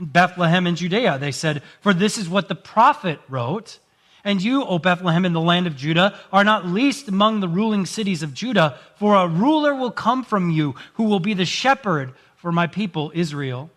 In 0.00 0.06
Bethlehem 0.06 0.66
in 0.66 0.76
Judea, 0.76 1.18
they 1.18 1.30
said, 1.30 1.62
For 1.82 1.92
this 1.92 2.16
is 2.16 2.26
what 2.26 2.48
the 2.48 2.54
prophet 2.54 3.20
wrote. 3.28 3.78
And 4.24 4.42
you, 4.42 4.64
O 4.64 4.78
Bethlehem, 4.78 5.26
in 5.26 5.34
the 5.34 5.40
land 5.42 5.66
of 5.66 5.76
Judah, 5.76 6.18
are 6.32 6.42
not 6.42 6.66
least 6.66 7.08
among 7.08 7.40
the 7.40 7.48
ruling 7.48 7.84
cities 7.84 8.22
of 8.22 8.32
Judah, 8.32 8.78
for 8.96 9.14
a 9.14 9.28
ruler 9.28 9.74
will 9.74 9.90
come 9.90 10.24
from 10.24 10.50
you 10.50 10.74
who 10.94 11.04
will 11.04 11.20
be 11.20 11.34
the 11.34 11.44
shepherd 11.44 12.12
for 12.36 12.50
my 12.50 12.66
people 12.66 13.12
Israel. 13.14 13.70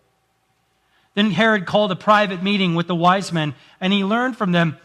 Then 1.12 1.30
Herod 1.30 1.66
called 1.66 1.92
a 1.92 1.96
private 1.96 2.42
meeting 2.42 2.74
with 2.74 2.86
the 2.86 2.94
wise 2.94 3.30
men, 3.30 3.54
and 3.78 3.92
he 3.92 4.02
learned 4.02 4.38
from 4.38 4.52
them 4.52 4.78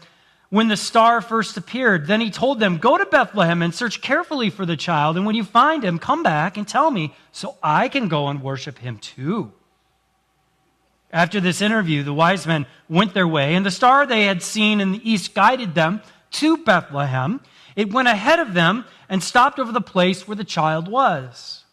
when 0.50 0.68
the 0.68 0.76
star 0.76 1.22
first 1.22 1.56
appeared. 1.56 2.06
Then 2.06 2.20
he 2.20 2.30
told 2.30 2.60
them, 2.60 2.76
Go 2.76 2.98
to 2.98 3.06
Bethlehem 3.06 3.62
and 3.62 3.74
search 3.74 4.02
carefully 4.02 4.50
for 4.50 4.66
the 4.66 4.76
child, 4.76 5.16
and 5.16 5.24
when 5.24 5.36
you 5.36 5.44
find 5.44 5.82
him, 5.82 5.98
come 5.98 6.22
back 6.22 6.58
and 6.58 6.68
tell 6.68 6.90
me, 6.90 7.14
so 7.32 7.56
I 7.62 7.88
can 7.88 8.08
go 8.08 8.28
and 8.28 8.42
worship 8.42 8.78
him 8.78 8.98
too. 8.98 9.52
After 11.12 11.40
this 11.40 11.60
interview, 11.60 12.02
the 12.02 12.14
wise 12.14 12.46
men 12.46 12.66
went 12.88 13.14
their 13.14 13.26
way, 13.26 13.54
and 13.54 13.66
the 13.66 13.70
star 13.70 14.06
they 14.06 14.24
had 14.24 14.42
seen 14.42 14.80
in 14.80 14.92
the 14.92 15.10
east 15.10 15.34
guided 15.34 15.74
them 15.74 16.02
to 16.32 16.58
Bethlehem. 16.58 17.40
It 17.74 17.92
went 17.92 18.08
ahead 18.08 18.38
of 18.38 18.54
them 18.54 18.84
and 19.08 19.22
stopped 19.22 19.58
over 19.58 19.72
the 19.72 19.80
place 19.80 20.28
where 20.28 20.36
the 20.36 20.44
child 20.44 20.88
was. 20.88 21.64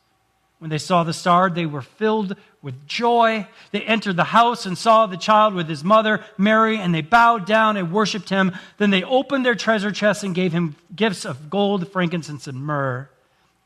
When 0.59 0.71
they 0.71 0.79
saw 0.79 1.03
the 1.03 1.13
star, 1.13 1.51
they 1.51 1.67
were 1.67 1.83
filled 1.83 2.35
with 2.63 2.87
joy. 2.87 3.47
They 3.71 3.81
entered 3.81 4.15
the 4.15 4.23
house 4.23 4.65
and 4.65 4.75
saw 4.75 5.05
the 5.05 5.17
child 5.17 5.53
with 5.53 5.69
his 5.69 5.83
mother, 5.83 6.25
Mary, 6.35 6.79
and 6.79 6.95
they 6.95 7.01
bowed 7.01 7.45
down 7.45 7.77
and 7.77 7.91
worshiped 7.91 8.29
him. 8.29 8.51
Then 8.77 8.89
they 8.89 9.03
opened 9.03 9.45
their 9.45 9.53
treasure 9.53 9.91
chests 9.91 10.23
and 10.23 10.33
gave 10.33 10.53
him 10.53 10.75
gifts 10.95 11.25
of 11.25 11.51
gold, 11.51 11.91
frankincense, 11.91 12.47
and 12.47 12.59
myrrh. 12.59 13.07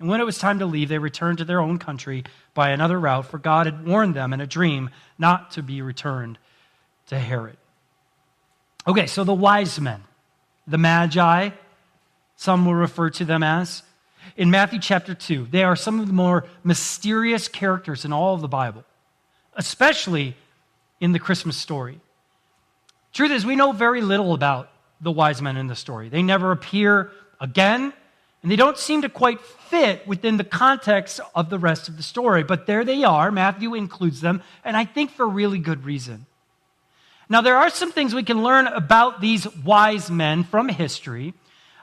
And 0.02 0.10
when 0.10 0.20
it 0.20 0.26
was 0.26 0.40
time 0.40 0.58
to 0.60 0.66
leave, 0.66 0.90
they 0.90 0.98
returned 0.98 1.38
to 1.38 1.46
their 1.46 1.62
own 1.62 1.78
country 1.78 2.24
by 2.56 2.72
another 2.72 3.00
route, 3.00 3.28
for 3.28 3.38
God 3.38 3.68
had 3.68 3.86
warned 3.86 4.16
them 4.16 4.34
in 4.34 4.42
a 4.42 4.48
dream 4.48 4.90
not 5.20 5.52
to 5.52 5.62
be 5.62 5.84
returned 5.84 6.40
to 7.08 7.20
Herod. 7.20 7.58
Okay, 8.88 9.06
so 9.06 9.24
the 9.24 9.32
wise 9.32 9.80
men, 9.80 10.04
the 10.66 10.80
magi, 10.80 11.52
some 12.36 12.66
will 12.66 12.74
refer 12.74 13.12
to 13.12 13.26
them 13.26 13.44
as, 13.44 13.84
in 14.36 14.50
Matthew 14.50 14.80
chapter 14.80 15.14
2, 15.14 15.50
they 15.52 15.64
are 15.64 15.76
some 15.76 16.00
of 16.00 16.08
the 16.08 16.14
more 16.14 16.46
mysterious 16.64 17.48
characters 17.48 18.04
in 18.04 18.12
all 18.12 18.34
of 18.34 18.42
the 18.42 18.48
Bible, 18.48 18.84
especially 19.56 20.36
in 21.00 21.12
the 21.12 21.20
Christmas 21.20 21.58
story. 21.58 22.00
Truth 23.14 23.32
is, 23.32 23.46
we 23.46 23.56
know 23.56 23.72
very 23.72 24.02
little 24.02 24.34
about 24.34 24.72
the 25.00 25.12
wise 25.12 25.44
men 25.44 25.58
in 25.58 25.68
the 25.68 25.76
story. 25.76 26.10
They 26.10 26.24
never 26.24 26.52
appear 26.52 27.12
again 27.40 27.94
and 28.42 28.52
they 28.52 28.56
don't 28.56 28.78
seem 28.78 29.04
to 29.04 29.10
quite 29.10 29.40
fit 29.42 30.06
within 30.08 30.38
the 30.38 30.44
context 30.44 31.20
of 31.36 31.50
the 31.50 31.60
rest 31.60 31.88
of 31.88 31.98
the 31.98 32.04
story. 32.04 32.44
But 32.44 32.66
there 32.66 32.84
they 32.84 33.04
are. 33.04 33.32
Matthew 33.32 33.76
includes 33.76 34.22
them, 34.22 34.42
and 34.64 34.76
I 34.76 34.86
think 34.86 35.12
for 35.12 35.28
really 35.28 35.60
good 35.60 35.86
reason. 35.86 36.26
Now, 37.30 37.42
there 37.42 37.58
are 37.58 37.70
some 37.70 37.92
things 37.92 38.14
we 38.14 38.24
can 38.24 38.44
learn 38.44 38.68
about 38.68 39.22
these 39.22 39.48
wise 39.64 40.12
men 40.12 40.44
from 40.44 40.68
history. 40.68 41.34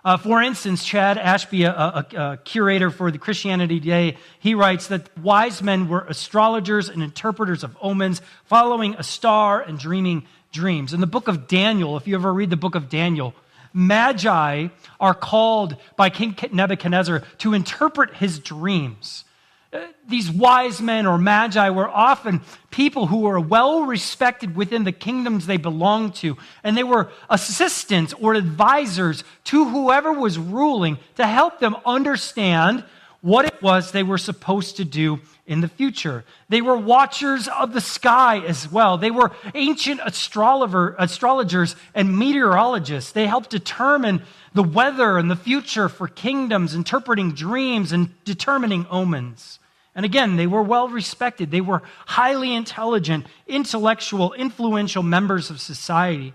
Uh, 0.05 0.17
for 0.17 0.43
instance, 0.43 0.85
Chad 0.85 1.17
Ashby, 1.17 1.65
a, 1.65 1.73
a, 1.73 2.07
a, 2.17 2.37
curator 2.45 2.91
for 2.91 3.11
the 3.11 3.19
Christianity 3.19 3.81
Today, 3.81 4.17
he 4.39 4.55
writes 4.55 4.89
that 4.89 5.17
wise 5.19 5.63
men 5.63 5.89
were 5.89 6.01
astrologers 6.01 6.89
and 6.89 7.03
interpreters 7.03 7.65
of 7.65 7.77
omens, 7.81 8.21
following 8.45 8.95
a 8.97 9.03
star 9.03 9.61
and 9.61 9.79
dreaming 9.79 10.27
dreams. 10.53 10.93
In 10.93 11.01
the 11.01 11.07
book 11.07 11.29
of 11.29 11.49
Daniel, 11.49 11.97
if 11.97 12.07
you 12.07 12.15
ever 12.15 12.33
read 12.33 12.51
the 12.51 12.57
book 12.57 12.75
of 12.75 12.89
Daniel, 12.89 13.35
Magi 13.79 14.69
are 14.99 15.15
called 15.15 15.77
by 15.97 16.11
King 16.11 16.37
Nebuchadnezzar 16.53 17.23
to 17.39 17.55
interpret 17.55 18.15
his 18.15 18.41
dreams. 18.41 19.25
Uh, 19.73 19.87
these 20.09 20.31
wise 20.31 20.81
men 20.81 21.07
or 21.07 21.19
magi 21.19 21.69
were 21.71 21.89
often 21.89 22.41
people 22.71 23.07
who 23.07 23.21
were 23.21 23.39
well 23.39 23.83
respected 23.85 24.57
within 24.57 24.83
the 24.83 24.93
kingdoms 24.93 25.47
they 25.47 25.59
belonged 25.59 26.15
to, 26.17 26.37
and 26.65 26.77
they 26.77 26.83
were 26.83 27.11
assistants 27.31 28.15
or 28.15 28.35
advisors 28.35 29.23
to 29.45 29.69
whoever 29.69 30.13
was 30.13 30.39
ruling 30.39 30.99
to 31.17 31.27
help 31.27 31.61
them 31.61 31.77
understand 31.87 32.83
what 33.21 33.45
it 33.45 33.63
was 33.63 33.93
they 33.93 34.03
were 34.03 34.19
supposed 34.19 34.77
to 34.79 34.85
do 34.85 35.21
in 35.49 35.63
the 35.63 35.69
future. 35.69 36.25
They 36.51 36.61
were 36.61 36.77
watchers 36.77 37.49
of 37.49 37.73
the 37.73 37.81
sky 37.81 38.39
as 38.47 38.71
well. 38.71 38.99
They 38.99 39.11
were 39.11 39.33
ancient 39.55 40.01
astrologers 40.05 41.75
and 41.95 42.19
meteorologists. 42.19 43.13
They 43.13 43.27
helped 43.27 43.51
determine 43.51 44.23
the 44.53 44.63
weather 44.63 45.17
and 45.17 45.31
the 45.31 45.37
future 45.37 45.89
for 45.89 46.07
kingdoms, 46.07 46.75
interpreting 46.75 47.33
dreams 47.33 47.93
and 47.93 48.11
determining 48.25 48.87
omens. 48.91 49.59
And 49.95 50.05
again, 50.05 50.37
they 50.37 50.47
were 50.47 50.63
well 50.63 50.89
respected. 50.89 51.51
They 51.51 51.63
were 51.63 51.83
highly 52.07 52.55
intelligent, 52.55 53.27
intellectual, 53.47 54.35
influential 54.35 55.03
members 55.03 55.51
of 55.51 55.61
society. 55.61 56.35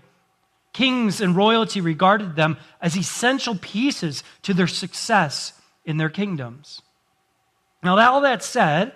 Kings 0.72 1.20
and 1.20 1.36
royalty 1.36 1.80
regarded 1.80 2.34
them 2.34 2.56
as 2.82 2.96
essential 2.96 3.54
pieces 3.54 4.24
to 4.42 4.52
their 4.52 4.66
success 4.66 5.52
in 5.84 5.98
their 5.98 6.10
kingdoms. 6.10 6.82
Now, 7.84 7.98
all 7.98 8.22
that 8.22 8.42
said, 8.42 8.92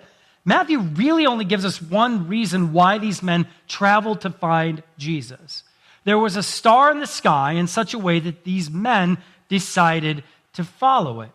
Matthew 0.49 0.79
really 0.79 1.27
only 1.27 1.45
gives 1.45 1.63
us 1.63 1.79
one 1.79 2.27
reason 2.27 2.73
why 2.73 2.97
these 2.97 3.21
men 3.21 3.45
traveled 3.67 4.21
to 4.21 4.31
find 4.31 4.81
Jesus. 4.97 5.63
There 6.05 6.17
was 6.17 6.35
a 6.35 6.41
star 6.41 6.89
in 6.89 6.99
the 6.99 7.05
sky 7.05 7.51
in 7.51 7.67
such 7.67 7.93
a 7.93 7.99
way 7.99 8.19
that 8.19 8.45
these 8.45 8.67
men 8.67 9.19
decided 9.47 10.23
to 10.53 10.63
follow 10.63 11.21
it. 11.21 11.29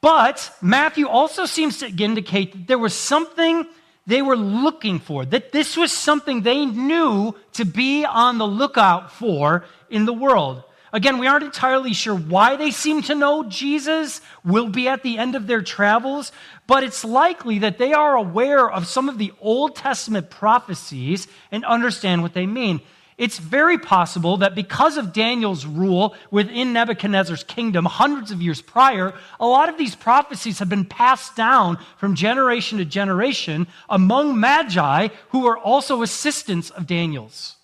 But 0.00 0.50
Matthew 0.60 1.06
also 1.06 1.46
seems 1.46 1.78
to 1.78 1.86
indicate 1.86 2.50
that 2.54 2.66
there 2.66 2.76
was 2.76 2.92
something 2.92 3.64
they 4.04 4.20
were 4.20 4.36
looking 4.36 4.98
for, 4.98 5.24
that 5.24 5.52
this 5.52 5.76
was 5.76 5.92
something 5.92 6.42
they 6.42 6.66
knew 6.66 7.36
to 7.52 7.64
be 7.64 8.04
on 8.04 8.38
the 8.38 8.48
lookout 8.48 9.12
for 9.12 9.64
in 9.88 10.06
the 10.06 10.12
world. 10.12 10.64
Again, 10.96 11.18
we 11.18 11.26
aren't 11.26 11.44
entirely 11.44 11.92
sure 11.92 12.16
why 12.16 12.56
they 12.56 12.70
seem 12.70 13.02
to 13.02 13.14
know 13.14 13.44
Jesus 13.44 14.22
will 14.42 14.70
be 14.70 14.88
at 14.88 15.02
the 15.02 15.18
end 15.18 15.34
of 15.34 15.46
their 15.46 15.60
travels, 15.60 16.32
but 16.66 16.82
it's 16.82 17.04
likely 17.04 17.58
that 17.58 17.76
they 17.76 17.92
are 17.92 18.16
aware 18.16 18.70
of 18.70 18.86
some 18.86 19.10
of 19.10 19.18
the 19.18 19.30
Old 19.42 19.76
Testament 19.76 20.30
prophecies 20.30 21.28
and 21.52 21.66
understand 21.66 22.22
what 22.22 22.32
they 22.32 22.46
mean. 22.46 22.80
It's 23.18 23.36
very 23.36 23.76
possible 23.76 24.38
that 24.38 24.54
because 24.54 24.96
of 24.96 25.12
Daniel's 25.12 25.66
rule 25.66 26.14
within 26.30 26.72
Nebuchadnezzar's 26.72 27.44
kingdom 27.44 27.84
hundreds 27.84 28.30
of 28.30 28.40
years 28.40 28.62
prior, 28.62 29.12
a 29.38 29.46
lot 29.46 29.68
of 29.68 29.76
these 29.76 29.94
prophecies 29.94 30.60
have 30.60 30.70
been 30.70 30.86
passed 30.86 31.36
down 31.36 31.76
from 31.98 32.14
generation 32.14 32.78
to 32.78 32.86
generation 32.86 33.66
among 33.90 34.40
magi 34.40 35.08
who 35.28 35.46
are 35.46 35.58
also 35.58 36.00
assistants 36.00 36.70
of 36.70 36.86
Daniel's. 36.86 37.55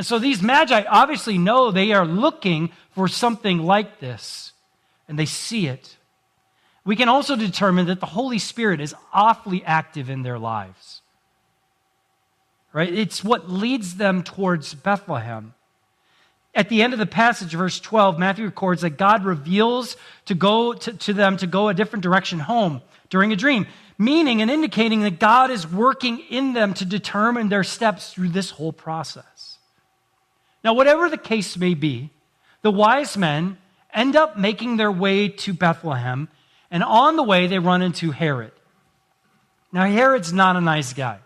And 0.00 0.06
so 0.06 0.18
these 0.18 0.40
magi 0.40 0.82
obviously 0.88 1.36
know 1.36 1.70
they 1.70 1.92
are 1.92 2.06
looking 2.06 2.72
for 2.92 3.06
something 3.06 3.58
like 3.58 4.00
this, 4.00 4.52
and 5.06 5.18
they 5.18 5.26
see 5.26 5.66
it. 5.66 5.98
We 6.86 6.96
can 6.96 7.10
also 7.10 7.36
determine 7.36 7.84
that 7.84 8.00
the 8.00 8.06
Holy 8.06 8.38
Spirit 8.38 8.80
is 8.80 8.94
awfully 9.12 9.62
active 9.62 10.08
in 10.08 10.22
their 10.22 10.38
lives. 10.38 11.02
Right? 12.72 12.90
It's 12.90 13.22
what 13.22 13.50
leads 13.50 13.96
them 13.96 14.22
towards 14.22 14.72
Bethlehem. 14.72 15.52
At 16.54 16.70
the 16.70 16.80
end 16.80 16.94
of 16.94 16.98
the 16.98 17.04
passage, 17.04 17.52
verse 17.52 17.78
12, 17.78 18.18
Matthew 18.18 18.46
records 18.46 18.80
that 18.80 18.96
God 18.96 19.26
reveals 19.26 19.98
to 20.24 20.34
go 20.34 20.72
to, 20.72 20.94
to 20.94 21.12
them 21.12 21.36
to 21.36 21.46
go 21.46 21.68
a 21.68 21.74
different 21.74 22.04
direction 22.04 22.38
home 22.38 22.80
during 23.10 23.34
a 23.34 23.36
dream, 23.36 23.66
meaning 23.98 24.40
and 24.40 24.50
indicating 24.50 25.02
that 25.02 25.18
God 25.18 25.50
is 25.50 25.70
working 25.70 26.20
in 26.30 26.54
them 26.54 26.72
to 26.72 26.86
determine 26.86 27.50
their 27.50 27.64
steps 27.64 28.14
through 28.14 28.30
this 28.30 28.48
whole 28.48 28.72
process. 28.72 29.49
Now, 30.62 30.74
whatever 30.74 31.08
the 31.08 31.18
case 31.18 31.56
may 31.56 31.74
be, 31.74 32.10
the 32.62 32.70
wise 32.70 33.16
men 33.16 33.58
end 33.92 34.16
up 34.16 34.36
making 34.38 34.76
their 34.76 34.92
way 34.92 35.28
to 35.28 35.52
Bethlehem, 35.52 36.28
and 36.70 36.84
on 36.84 37.16
the 37.16 37.22
way, 37.22 37.46
they 37.46 37.58
run 37.58 37.82
into 37.82 38.10
Herod. 38.10 38.52
Now, 39.72 39.86
Herod's 39.86 40.32
not 40.32 40.56
a 40.56 40.60
nice 40.60 40.92
guy. 40.92 41.18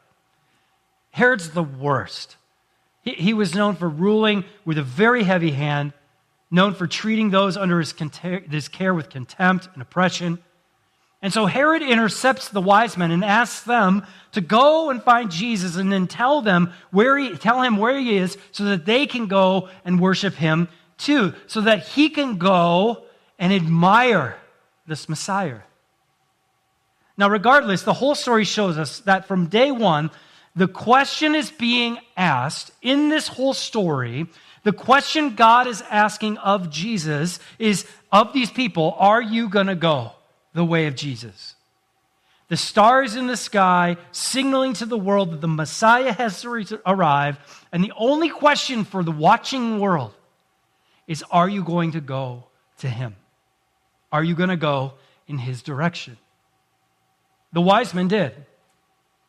Herod's 1.11 1.51
the 1.51 1.63
worst. 1.63 2.37
He, 3.03 3.13
he 3.13 3.35
was 3.35 3.55
known 3.55 3.77
for 3.77 3.89
ruling 3.89 4.45
with 4.65 4.79
a 4.79 4.83
very 4.83 5.25
heavy 5.25 5.51
hand, 5.51 5.93
known 6.51 6.75
for 6.75 6.87
treating 6.87 7.31
those 7.31 7.57
under 7.57 7.79
his, 7.79 7.95
his 8.51 8.69
care 8.69 8.95
with 8.95 9.11
contempt 9.11 9.69
and 9.73 9.83
oppression. 9.83 10.39
And 11.25 11.33
so 11.33 11.47
Herod 11.47 11.81
intercepts 11.81 12.51
the 12.51 12.61
wise 12.61 12.99
men 12.99 13.11
and 13.11 13.25
asks 13.25 13.63
them 13.63 14.07
to 14.33 14.43
go 14.43 14.91
and 14.91 15.03
find 15.03 15.31
Jesus 15.31 15.77
and 15.77 15.91
then 15.91 16.07
tell 16.07 16.43
them 16.43 16.75
where 16.91 17.17
he, 17.17 17.35
tell 17.39 17.63
him 17.63 17.79
where 17.79 17.99
he 17.99 18.19
is 18.19 18.37
so 18.53 18.65
that 18.65 18.85
they 18.85 19.07
can 19.07 19.27
go 19.27 19.71
and 19.87 19.99
worship 19.99 20.35
him 20.35 20.69
too, 20.99 21.33
so 21.47 21.63
that 21.63 21.89
he 21.89 22.11
can 22.11 22.37
go 22.37 23.05
and 23.39 23.55
admire 23.55 24.37
this 24.87 25.09
Messiah. 25.09 25.61
Now, 27.17 27.31
regardless, 27.31 27.85
the 27.85 27.95
whole 27.95 28.15
story 28.15 28.45
shows 28.45 28.77
us 28.77 29.01
that 29.01 29.27
from 29.27 29.47
day 29.47 29.71
one, 29.71 30.11
the 30.55 30.69
question 30.69 31.35
is 31.35 31.51
being 31.51 31.97
asked 32.19 32.71
in 32.83 33.09
this 33.09 33.29
whole 33.29 33.55
story. 33.55 34.27
The 34.63 34.73
question 34.73 35.37
God 35.37 35.69
is 35.69 35.83
asking 35.89 36.37
of 36.37 36.69
Jesus 36.69 37.39
is 37.59 37.87
of 38.13 38.35
these 38.35 38.51
people, 38.51 38.95
are 38.99 39.23
you 39.23 39.49
going 39.49 39.69
to 39.69 39.75
go? 39.75 40.13
The 40.55 40.65
way 40.65 40.87
of 40.87 40.95
Jesus. 40.95 41.57
The 42.49 42.57
stars 42.57 43.17
in 43.17 43.27
the 43.27 43.37
sky 43.37 43.97
signaling 44.13 44.75
to 44.75 44.87
the 44.87 44.99
world 44.99 45.33
that 45.33 45.41
the 45.41 45.49
Messiah 45.49 46.13
has 46.13 46.45
arrived. 46.87 47.41
And 47.73 47.83
the 47.83 47.93
only 47.97 48.29
question 48.29 48.85
for 48.85 49.03
the 49.03 49.11
watching 49.11 49.81
world 49.81 50.15
is 51.07 51.25
are 51.31 51.49
you 51.49 51.65
going 51.65 51.93
to 51.93 52.01
go 52.01 52.45
to 52.79 52.89
him? 52.89 53.17
Are 54.13 54.23
you 54.23 54.35
going 54.35 54.51
to 54.51 54.57
go 54.57 54.93
in 55.27 55.39
his 55.39 55.63
direction? 55.63 56.17
The 57.53 57.61
wise 57.61 57.95
men 57.95 58.09
did. 58.09 58.33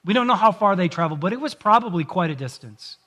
We 0.04 0.14
don't 0.14 0.28
know 0.28 0.36
how 0.36 0.52
far 0.52 0.76
they 0.76 0.88
traveled, 0.88 1.20
but 1.20 1.34
it 1.34 1.40
was 1.40 1.56
probably 1.56 2.04
quite 2.04 2.30
a 2.30 2.36
distance. 2.36 2.98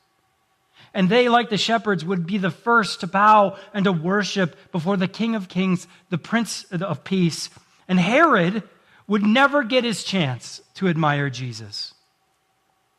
And 0.95 1.09
they, 1.09 1.29
like 1.29 1.51
the 1.51 1.59
shepherds, 1.59 2.05
would 2.05 2.27
be 2.27 2.39
the 2.39 2.51
first 2.51 3.01
to 3.01 3.07
bow 3.07 3.57
and 3.75 3.85
to 3.85 3.93
worship 3.93 4.57
before 4.73 4.97
the 4.97 5.07
King 5.07 5.35
of 5.35 5.49
Kings, 5.49 5.87
the 6.09 6.19
Prince 6.19 6.65
of 6.73 7.05
Peace, 7.05 7.51
and 7.89 7.99
Herod 7.99 8.63
would 9.07 9.23
never 9.23 9.65
get 9.65 9.85
his 9.85 10.05
chance 10.05 10.61
to 10.75 10.89
admire 10.89 11.31
Jesus. 11.31 11.95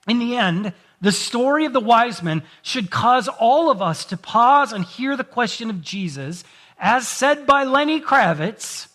In 0.08 0.20
the 0.20 0.36
end, 0.36 0.74
the 1.00 1.12
story 1.12 1.66
of 1.66 1.74
the 1.74 1.80
wise 1.80 2.22
men 2.22 2.44
should 2.62 2.90
cause 2.90 3.28
all 3.28 3.70
of 3.70 3.82
us 3.82 4.06
to 4.06 4.18
pause 4.18 4.74
and 4.74 4.84
hear 4.84 5.16
the 5.16 5.24
question 5.24 5.70
of 5.70 5.82
Jesus, 5.82 6.44
as 6.80 7.08
said 7.08 7.46
by 7.46 7.64
Lenny 7.64 8.02
Kravitz 8.02 8.88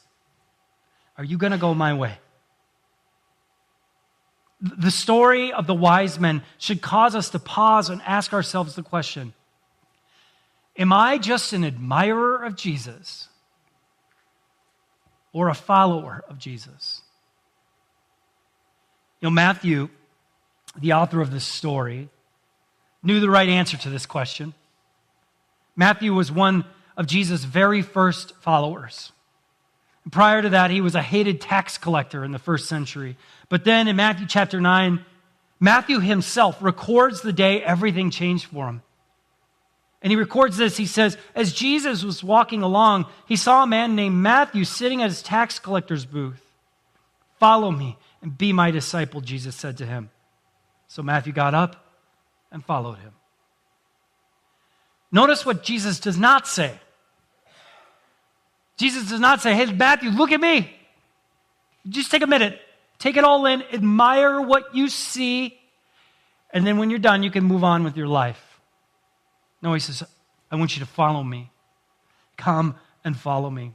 Are 1.17 1.25
you 1.25 1.39
going 1.39 1.53
to 1.53 1.59
go 1.59 1.73
my 1.73 1.95
way? 1.95 2.19
The 4.61 4.91
story 4.91 5.53
of 5.53 5.67
the 5.67 5.75
wise 5.75 6.19
men 6.19 6.43
should 6.59 6.83
cause 6.83 7.15
us 7.15 7.31
to 7.31 7.39
pause 7.39 7.91
and 7.91 8.03
ask 8.03 8.33
ourselves 8.33 8.75
the 8.75 8.83
question 8.83 9.35
Am 10.77 10.93
I 10.93 11.19
just 11.19 11.53
an 11.53 11.65
admirer 11.65 12.43
of 12.43 12.57
Jesus? 12.57 13.29
Or 15.35 15.51
a 15.51 15.55
follower 15.55 16.25
of 16.31 16.39
Jesus? 16.39 17.03
You 19.21 19.27
know, 19.27 19.31
Matthew, 19.31 19.91
the 20.79 20.95
author 20.95 21.21
of 21.21 21.31
this 21.31 21.45
story, 21.45 22.09
knew 23.03 23.21
the 23.21 23.29
right 23.29 23.49
answer 23.51 23.77
to 23.77 23.91
this 23.91 24.07
question. 24.07 24.55
Matthew 25.77 26.15
was 26.15 26.33
one 26.33 26.65
of 26.97 27.07
Jesus' 27.07 27.45
very 27.45 27.83
first 27.83 28.35
followers. 28.37 29.13
Prior 30.11 30.43
to 30.43 30.51
that, 30.51 30.71
he 30.71 30.81
was 30.81 30.95
a 30.95 31.03
hated 31.03 31.41
tax 31.41 31.79
collector 31.79 32.25
in 32.25 32.33
the 32.33 32.39
first 32.39 32.69
century. 32.69 33.17
But 33.49 33.65
then 33.65 33.89
in 33.89 33.97
Matthew 33.97 34.27
chapter 34.27 34.61
9, 34.61 35.05
Matthew 35.59 36.01
himself 36.01 36.63
records 36.63 37.23
the 37.23 37.33
day 37.33 37.63
everything 37.63 38.11
changed 38.11 38.47
for 38.47 38.67
him. 38.67 38.83
And 40.05 40.11
he 40.11 40.17
records 40.17 40.59
this. 40.59 40.77
He 40.77 40.85
says, 40.85 41.17
As 41.35 41.55
Jesus 41.55 42.05
was 42.05 42.23
walking 42.23 42.61
along, 42.61 43.07
he 43.27 43.37
saw 43.37 43.63
a 43.63 43.67
man 43.67 43.97
named 43.97 44.17
Matthew 44.17 44.65
sitting 44.65 45.01
at 45.01 45.09
his 45.09 45.23
tax 45.23 45.59
collector's 45.59 46.05
booth. 46.05 46.43
Follow 47.41 47.71
me 47.71 47.97
and 48.21 48.37
be 48.37 48.53
my 48.53 48.71
disciple, 48.71 49.23
Jesus 49.23 49.57
said 49.57 49.79
to 49.79 49.87
him. 49.87 50.11
So 50.89 51.03
Matthew 51.03 51.33
got 51.33 51.55
up 51.55 51.87
and 52.53 52.63
followed 52.63 52.99
him. 52.99 53.13
Notice 55.11 55.47
what 55.47 55.63
Jesus 55.63 55.99
does 56.01 56.19
not 56.19 56.47
say. 56.47 56.79
Jesus 58.77 59.09
does 59.09 59.21
not 59.21 59.41
say, 59.41 59.55
Hey, 59.55 59.73
Matthew, 59.73 60.11
look 60.11 60.33
at 60.33 60.41
me. 60.41 60.71
Just 61.89 62.11
take 62.11 62.23
a 62.23 62.27
minute, 62.27 62.61
take 62.99 63.17
it 63.17 63.25
all 63.25 63.47
in, 63.47 63.63
admire 63.73 64.39
what 64.41 64.75
you 64.75 64.89
see, 64.89 65.59
and 66.51 66.67
then 66.67 66.77
when 66.77 66.91
you're 66.91 66.99
done, 66.99 67.23
you 67.23 67.31
can 67.31 67.45
move 67.45 67.65
on 67.65 67.85
with 67.85 67.97
your 67.97 68.07
life. 68.07 68.54
No, 69.65 69.73
he 69.73 69.81
says, 69.81 70.05
I 70.51 70.57
want 70.57 70.77
you 70.77 70.81
to 70.81 70.87
follow 70.87 71.23
me. 71.23 71.51
Come 72.37 72.77
and 73.03 73.17
follow 73.17 73.49
me. 73.49 73.73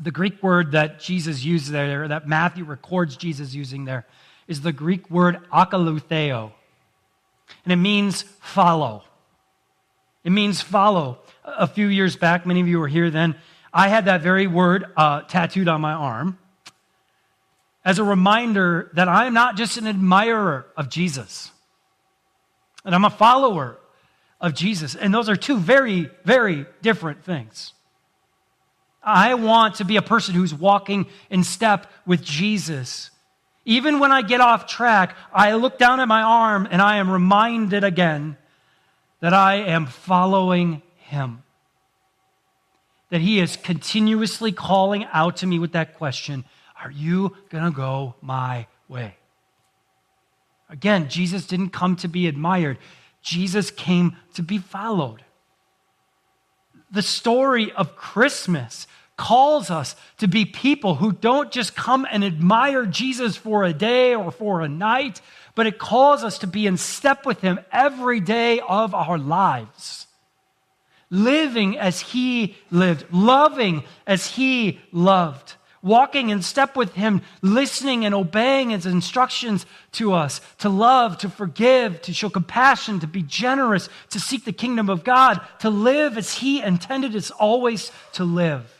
The 0.00 0.10
Greek 0.10 0.42
word 0.42 0.72
that 0.72 0.98
Jesus 0.98 1.44
used 1.44 1.70
there, 1.70 2.08
that 2.08 2.26
Matthew 2.26 2.64
records 2.64 3.16
Jesus 3.16 3.54
using 3.54 3.84
there, 3.84 4.04
is 4.48 4.60
the 4.60 4.72
Greek 4.72 5.08
word 5.08 5.38
akoloutheo. 5.52 6.50
And 7.62 7.72
it 7.72 7.76
means 7.76 8.22
follow. 8.40 9.04
It 10.24 10.30
means 10.30 10.60
follow. 10.60 11.18
A 11.44 11.68
few 11.68 11.86
years 11.86 12.16
back, 12.16 12.44
many 12.44 12.60
of 12.60 12.66
you 12.66 12.80
were 12.80 12.88
here 12.88 13.08
then, 13.08 13.36
I 13.72 13.86
had 13.86 14.06
that 14.06 14.20
very 14.20 14.48
word 14.48 14.84
uh, 14.96 15.22
tattooed 15.22 15.68
on 15.68 15.80
my 15.80 15.92
arm 15.92 16.38
as 17.84 18.00
a 18.00 18.04
reminder 18.04 18.90
that 18.94 19.08
I 19.08 19.26
am 19.26 19.34
not 19.34 19.56
just 19.56 19.76
an 19.76 19.86
admirer 19.86 20.66
of 20.76 20.88
Jesus, 20.88 21.52
and 22.84 22.96
I'm 22.96 23.04
a 23.04 23.10
follower 23.10 23.78
of 24.42 24.54
Jesus. 24.54 24.94
And 24.96 25.14
those 25.14 25.28
are 25.28 25.36
two 25.36 25.56
very, 25.56 26.10
very 26.24 26.66
different 26.82 27.24
things. 27.24 27.72
I 29.02 29.34
want 29.34 29.76
to 29.76 29.84
be 29.84 29.96
a 29.96 30.02
person 30.02 30.34
who's 30.34 30.52
walking 30.52 31.06
in 31.30 31.44
step 31.44 31.86
with 32.04 32.22
Jesus. 32.22 33.10
Even 33.64 34.00
when 34.00 34.12
I 34.12 34.22
get 34.22 34.40
off 34.40 34.66
track, 34.66 35.16
I 35.32 35.54
look 35.54 35.78
down 35.78 36.00
at 36.00 36.08
my 36.08 36.22
arm 36.22 36.68
and 36.70 36.82
I 36.82 36.96
am 36.96 37.10
reminded 37.10 37.84
again 37.84 38.36
that 39.20 39.32
I 39.32 39.54
am 39.54 39.86
following 39.86 40.82
him. 40.96 41.42
That 43.10 43.20
he 43.20 43.40
is 43.40 43.56
continuously 43.56 44.52
calling 44.52 45.06
out 45.12 45.38
to 45.38 45.46
me 45.46 45.58
with 45.58 45.72
that 45.72 45.94
question 45.94 46.44
Are 46.82 46.90
you 46.90 47.36
going 47.50 47.64
to 47.64 47.70
go 47.70 48.14
my 48.20 48.66
way? 48.88 49.16
Again, 50.68 51.08
Jesus 51.08 51.46
didn't 51.46 51.68
come 51.68 51.96
to 51.96 52.08
be 52.08 52.26
admired, 52.26 52.78
Jesus 53.22 53.70
came 53.70 54.16
to 54.34 54.42
be 54.42 54.58
followed. 54.58 55.24
The 56.90 57.02
story 57.02 57.72
of 57.72 57.96
Christmas 57.96 58.86
calls 59.16 59.70
us 59.70 59.94
to 60.18 60.26
be 60.26 60.44
people 60.44 60.96
who 60.96 61.12
don't 61.12 61.52
just 61.52 61.76
come 61.76 62.06
and 62.10 62.24
admire 62.24 62.84
Jesus 62.84 63.36
for 63.36 63.64
a 63.64 63.72
day 63.72 64.14
or 64.14 64.30
for 64.30 64.60
a 64.60 64.68
night, 64.68 65.20
but 65.54 65.66
it 65.66 65.78
calls 65.78 66.24
us 66.24 66.38
to 66.38 66.46
be 66.46 66.66
in 66.66 66.76
step 66.76 67.24
with 67.24 67.40
him 67.40 67.60
every 67.70 68.20
day 68.20 68.60
of 68.60 68.94
our 68.94 69.18
lives. 69.18 70.06
Living 71.10 71.78
as 71.78 72.00
he 72.00 72.56
lived, 72.70 73.04
loving 73.12 73.84
as 74.06 74.26
he 74.26 74.80
loved 74.90 75.54
walking 75.82 76.30
in 76.30 76.42
step 76.42 76.76
with 76.76 76.94
Him, 76.94 77.22
listening 77.42 78.04
and 78.04 78.14
obeying 78.14 78.70
His 78.70 78.86
instructions 78.86 79.66
to 79.92 80.12
us 80.12 80.40
to 80.58 80.68
love, 80.68 81.18
to 81.18 81.28
forgive, 81.28 82.00
to 82.02 82.14
show 82.14 82.30
compassion, 82.30 83.00
to 83.00 83.06
be 83.06 83.22
generous, 83.22 83.88
to 84.10 84.20
seek 84.20 84.44
the 84.44 84.52
kingdom 84.52 84.88
of 84.88 85.04
God, 85.04 85.40
to 85.58 85.70
live 85.70 86.16
as 86.16 86.34
He 86.34 86.62
intended 86.62 87.14
us 87.16 87.30
always 87.30 87.90
to 88.12 88.24
live. 88.24 88.72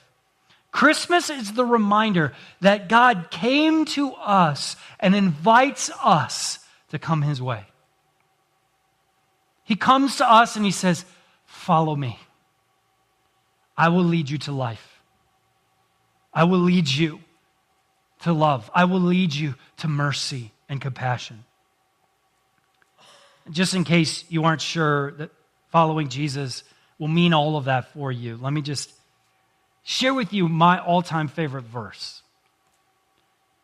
Christmas 0.71 1.29
is 1.29 1.53
the 1.53 1.67
reminder 1.67 2.33
that 2.61 2.89
God 2.89 3.31
came 3.31 3.85
to 3.87 4.13
us 4.15 4.77
and 4.99 5.15
invites 5.15 5.91
us 6.03 6.59
to 6.89 6.99
come 6.99 7.23
His 7.23 7.43
way. 7.43 7.67
He 9.65 9.77
comes 9.77 10.17
to 10.17 10.31
us 10.31 10.57
and 10.57 10.65
He 10.65 10.71
says, 10.71 11.05
Follow 11.45 11.95
me. 11.95 12.19
I 13.77 13.89
will 13.89 14.05
lead 14.05 14.31
you 14.31 14.39
to 14.39 14.53
life. 14.53 14.92
I 16.33 16.45
will 16.45 16.61
lead 16.61 16.89
you 16.89 17.21
to 18.23 18.33
love. 18.33 18.71
I 18.75 18.85
will 18.85 19.01
lead 19.01 19.35
you 19.35 19.55
to 19.79 19.89
mercy 19.89 20.53
and 20.69 20.81
compassion. 20.81 21.45
Just 23.51 23.75
in 23.75 23.85
case 23.85 24.25
you 24.29 24.45
aren't 24.45 24.61
sure 24.61 25.13
that 25.13 25.31
following 25.71 26.09
Jesus 26.09 26.65
will 26.99 27.09
mean 27.09 27.35
all 27.35 27.57
of 27.57 27.65
that 27.65 27.93
for 27.93 28.13
you, 28.13 28.39
let 28.41 28.53
me 28.53 28.63
just 28.63 28.93
share 29.83 30.15
with 30.15 30.33
you 30.33 30.49
my 30.49 30.79
all 30.79 31.03
time 31.03 31.29
favorite 31.29 31.65
verse, 31.65 32.23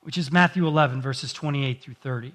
which 0.03 0.19
is 0.19 0.33
Matthew 0.33 0.67
11, 0.67 1.01
verses 1.01 1.33
28 1.33 1.81
through 1.81 1.95
30. 1.95 2.33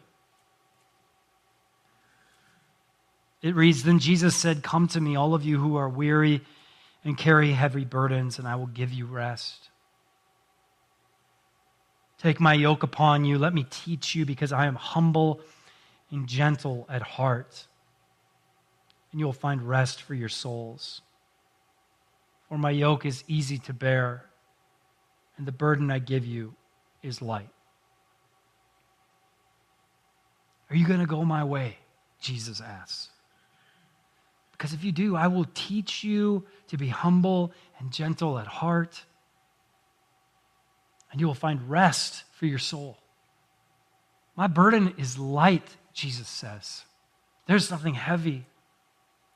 It 3.42 3.56
reads 3.56 3.84
Then 3.84 4.00
Jesus 4.00 4.36
said, 4.36 4.64
Come 4.64 4.88
to 4.88 5.02
me, 5.02 5.18
all 5.18 5.36
of 5.36 5.44
you 5.44 5.60
who 5.60 5.76
are 5.76 5.90
weary 5.90 6.42
and 7.04 7.18
carry 7.18 7.52
heavy 7.52 7.84
burdens, 7.84 8.40
and 8.40 8.48
I 8.48 8.56
will 8.56 8.68
give 8.68 8.94
you 8.94 9.06
rest. 9.06 9.70
Take 12.24 12.40
my 12.40 12.54
yoke 12.54 12.84
upon 12.84 13.26
you. 13.26 13.38
Let 13.38 13.54
me 13.54 13.66
teach 13.70 14.16
you, 14.16 14.26
because 14.26 14.54
I 14.54 14.66
am 14.66 14.76
humble 14.76 15.42
and 16.10 16.26
gentle 16.26 16.86
at 16.90 17.02
heart, 17.02 17.68
and 19.12 19.20
you 19.20 19.26
will 19.26 19.34
find 19.34 19.62
rest 19.62 20.02
for 20.02 20.14
your 20.14 20.30
souls. 20.30 21.02
For 22.48 22.58
my 22.58 22.70
yoke 22.70 23.06
is 23.06 23.26
easy 23.28 23.58
to 23.60 23.74
bear, 23.74 24.24
and 25.38 25.46
the 25.46 25.52
burden 25.52 25.92
I 25.92 26.00
give 26.00 26.26
you 26.26 26.56
is 27.02 27.22
light. 27.22 27.50
Are 30.70 30.78
you 30.78 30.88
going 30.88 31.02
to 31.02 31.06
go 31.06 31.26
my 31.26 31.44
way? 31.44 31.78
Jesus 32.22 32.62
asks. 32.62 33.10
Because 34.54 34.72
if 34.72 34.82
you 34.82 34.94
do, 34.94 35.18
I 35.18 35.28
will 35.28 35.48
teach 35.54 36.06
you 36.06 36.46
to 36.70 36.78
be 36.78 36.88
humble 36.88 37.52
and 37.80 37.92
gentle 37.92 38.40
at 38.40 38.48
heart, 38.48 39.04
and 41.14 41.22
you 41.22 41.28
will 41.28 41.36
find 41.36 41.70
rest 41.70 42.24
for 42.34 42.48
your 42.48 42.60
soul. 42.60 42.98
My 44.36 44.48
burden 44.48 44.96
is 44.98 45.20
light, 45.20 45.78
Jesus 45.94 46.28
says. 46.28 46.84
There's 47.46 47.70
nothing 47.70 47.94
heavy 47.94 48.48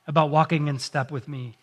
about 0.07 0.31
walking 0.31 0.67
in 0.67 0.79
step 0.79 1.11
with 1.11 1.27
me 1.27 1.55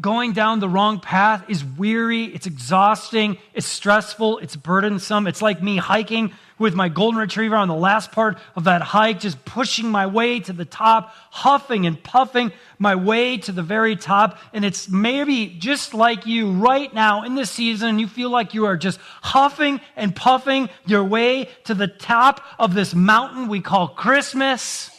going 0.00 0.32
down 0.32 0.60
the 0.60 0.68
wrong 0.68 1.00
path 1.00 1.48
is 1.48 1.64
weary, 1.64 2.24
it's 2.24 2.46
exhausting, 2.46 3.38
it's 3.54 3.66
stressful, 3.66 4.38
it's 4.38 4.54
burdensome. 4.54 5.26
It's 5.26 5.40
like 5.40 5.62
me 5.62 5.78
hiking 5.78 6.32
with 6.58 6.74
my 6.74 6.90
golden 6.90 7.18
retriever 7.18 7.56
on 7.56 7.68
the 7.68 7.74
last 7.74 8.12
part 8.12 8.36
of 8.54 8.64
that 8.64 8.82
hike, 8.82 9.20
just 9.20 9.42
pushing 9.46 9.90
my 9.90 10.06
way 10.06 10.40
to 10.40 10.52
the 10.52 10.66
top, 10.66 11.14
huffing 11.30 11.86
and 11.86 12.02
puffing 12.02 12.52
my 12.78 12.94
way 12.94 13.38
to 13.38 13.52
the 13.52 13.62
very 13.62 13.96
top. 13.96 14.36
And 14.52 14.66
it's 14.66 14.86
maybe 14.90 15.46
just 15.46 15.94
like 15.94 16.26
you 16.26 16.52
right 16.52 16.92
now 16.92 17.22
in 17.22 17.34
this 17.34 17.50
season, 17.50 17.98
you 17.98 18.06
feel 18.06 18.28
like 18.28 18.52
you 18.52 18.66
are 18.66 18.76
just 18.76 19.00
huffing 19.22 19.80
and 19.96 20.14
puffing 20.14 20.68
your 20.84 21.04
way 21.04 21.48
to 21.64 21.72
the 21.74 21.88
top 21.88 22.42
of 22.58 22.74
this 22.74 22.94
mountain 22.94 23.48
we 23.48 23.62
call 23.62 23.88
Christmas. 23.88 24.90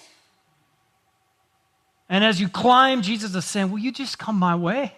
And 2.11 2.25
as 2.25 2.41
you 2.41 2.49
climb, 2.49 3.01
Jesus 3.01 3.33
is 3.33 3.45
saying, 3.45 3.71
Will 3.71 3.79
you 3.79 3.93
just 3.93 4.19
come 4.19 4.35
my 4.35 4.53
way? 4.53 4.93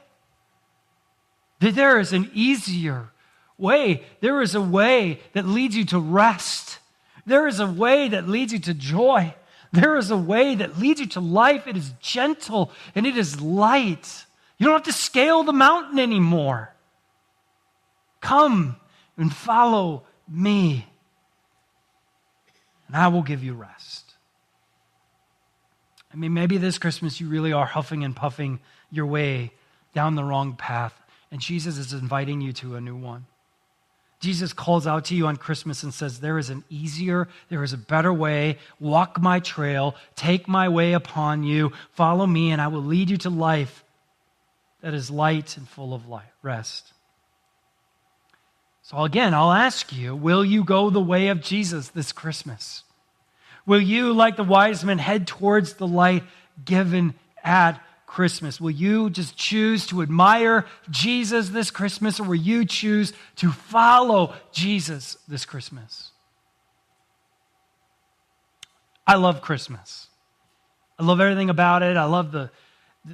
There 1.60 1.99
is 1.99 2.12
an 2.12 2.32
easier 2.34 3.12
way. 3.56 4.04
There 4.19 4.41
is 4.41 4.56
a 4.56 4.62
way 4.62 5.21
that 5.34 5.45
leads 5.45 5.78
you 5.78 5.86
to 5.86 5.99
rest. 5.99 6.80
There 7.28 7.47
is 7.47 7.60
a 7.60 7.67
way 7.67 8.10
that 8.10 8.28
leads 8.28 8.52
you 8.52 8.58
to 8.60 8.73
joy. 8.73 9.36
There 9.71 9.95
is 9.95 10.10
a 10.10 10.17
way 10.17 10.56
that 10.56 10.80
leads 10.80 10.99
you 10.99 11.06
to 11.10 11.19
life. 11.19 11.67
It 11.67 11.78
is 11.78 11.93
gentle 12.02 12.71
and 12.95 13.06
it 13.06 13.15
is 13.15 13.39
light. 13.39 14.26
You 14.58 14.65
don't 14.65 14.73
have 14.73 14.84
to 14.84 14.91
scale 14.91 15.43
the 15.43 15.54
mountain 15.54 15.99
anymore. 15.99 16.73
Come 18.21 18.76
and 19.17 19.32
follow 19.32 20.04
me, 20.28 20.88
and 22.88 22.95
I 22.95 23.10
will 23.10 23.21
give 23.21 23.43
you 23.43 23.54
rest. 23.54 24.12
I 26.13 26.17
mean, 26.17 26.34
maybe 26.34 26.58
this 26.58 26.78
Christmas 26.78 27.19
you 27.19 27.28
really 27.28 27.54
are 27.54 27.65
huffing 27.65 28.04
and 28.04 28.15
puffing 28.15 28.60
your 28.91 29.08
way 29.08 29.52
down 29.93 30.15
the 30.15 30.23
wrong 30.23 30.56
path, 30.56 30.93
and 31.32 31.41
Jesus 31.41 31.78
is 31.78 31.93
inviting 31.93 32.41
you 32.41 32.54
to 32.54 32.76
a 32.76 32.82
new 32.82 32.95
one. 32.95 33.26
Jesus 34.19 34.54
calls 34.54 34.88
out 34.88 35.06
to 35.06 35.15
you 35.15 35.28
on 35.28 35.36
Christmas 35.36 35.84
and 35.84 35.93
says, 35.93 36.19
There 36.19 36.38
is 36.38 36.49
an 36.49 36.63
easier, 36.69 37.28
there 37.49 37.63
is 37.63 37.73
a 37.73 37.78
better 37.78 38.13
way. 38.13 38.58
Walk 38.80 39.19
my 39.19 39.39
trail, 39.41 39.95
take 40.15 40.47
my 40.47 40.69
way 40.69 40.93
upon 40.93 41.43
you, 41.43 41.73
follow 41.91 42.26
me, 42.26 42.52
and 42.52 42.62
I 42.62 42.67
will 42.67 42.84
lead 42.84 43.10
you 43.10 43.17
to 43.17 43.30
life 43.30 43.84
that 44.82 44.93
is 44.93 45.10
light 45.10 45.58
and 45.58 45.67
full 45.67 45.93
of 45.93 46.08
light, 46.08 46.32
rest. 46.41 46.93
So, 48.84 49.04
again, 49.04 49.34
I'll 49.34 49.52
ask 49.52 49.91
you, 49.91 50.15
will 50.15 50.45
you 50.45 50.63
go 50.63 50.89
the 50.89 51.02
way 51.02 51.28
of 51.28 51.41
Jesus 51.41 51.89
this 51.89 52.12
Christmas? 52.12 52.84
Will 53.65 53.82
you, 53.82 54.13
like 54.13 54.36
the 54.36 54.43
wise 54.43 54.84
men, 54.84 54.97
head 54.97 55.28
towards 55.28 55.73
the 55.73 55.88
light 55.88 56.23
given 56.63 57.13
at 57.43 57.80
Christmas? 58.06 58.62
Will 58.62 58.71
you 58.71 59.10
just 59.10 59.36
choose 59.36 59.88
to 59.88 60.02
admire 60.02 60.65
Jesus 60.89 61.49
this 61.49 61.71
Christmas, 61.71 62.19
or 62.19 62.23
will 62.23 62.36
you 62.36 62.65
choose 62.65 63.13
to 63.38 63.52
follow 63.52 64.36
Jesus 64.52 65.17
this 65.28 65.45
Christmas? 65.45 66.12
I 69.08 69.15
love 69.15 69.41
Christmas. 69.41 70.08
I 70.99 71.04
love 71.04 71.19
everything 71.19 71.49
about 71.49 71.84
it. 71.84 71.97
I 71.97 72.06
love 72.06 72.32
the, 72.32 72.52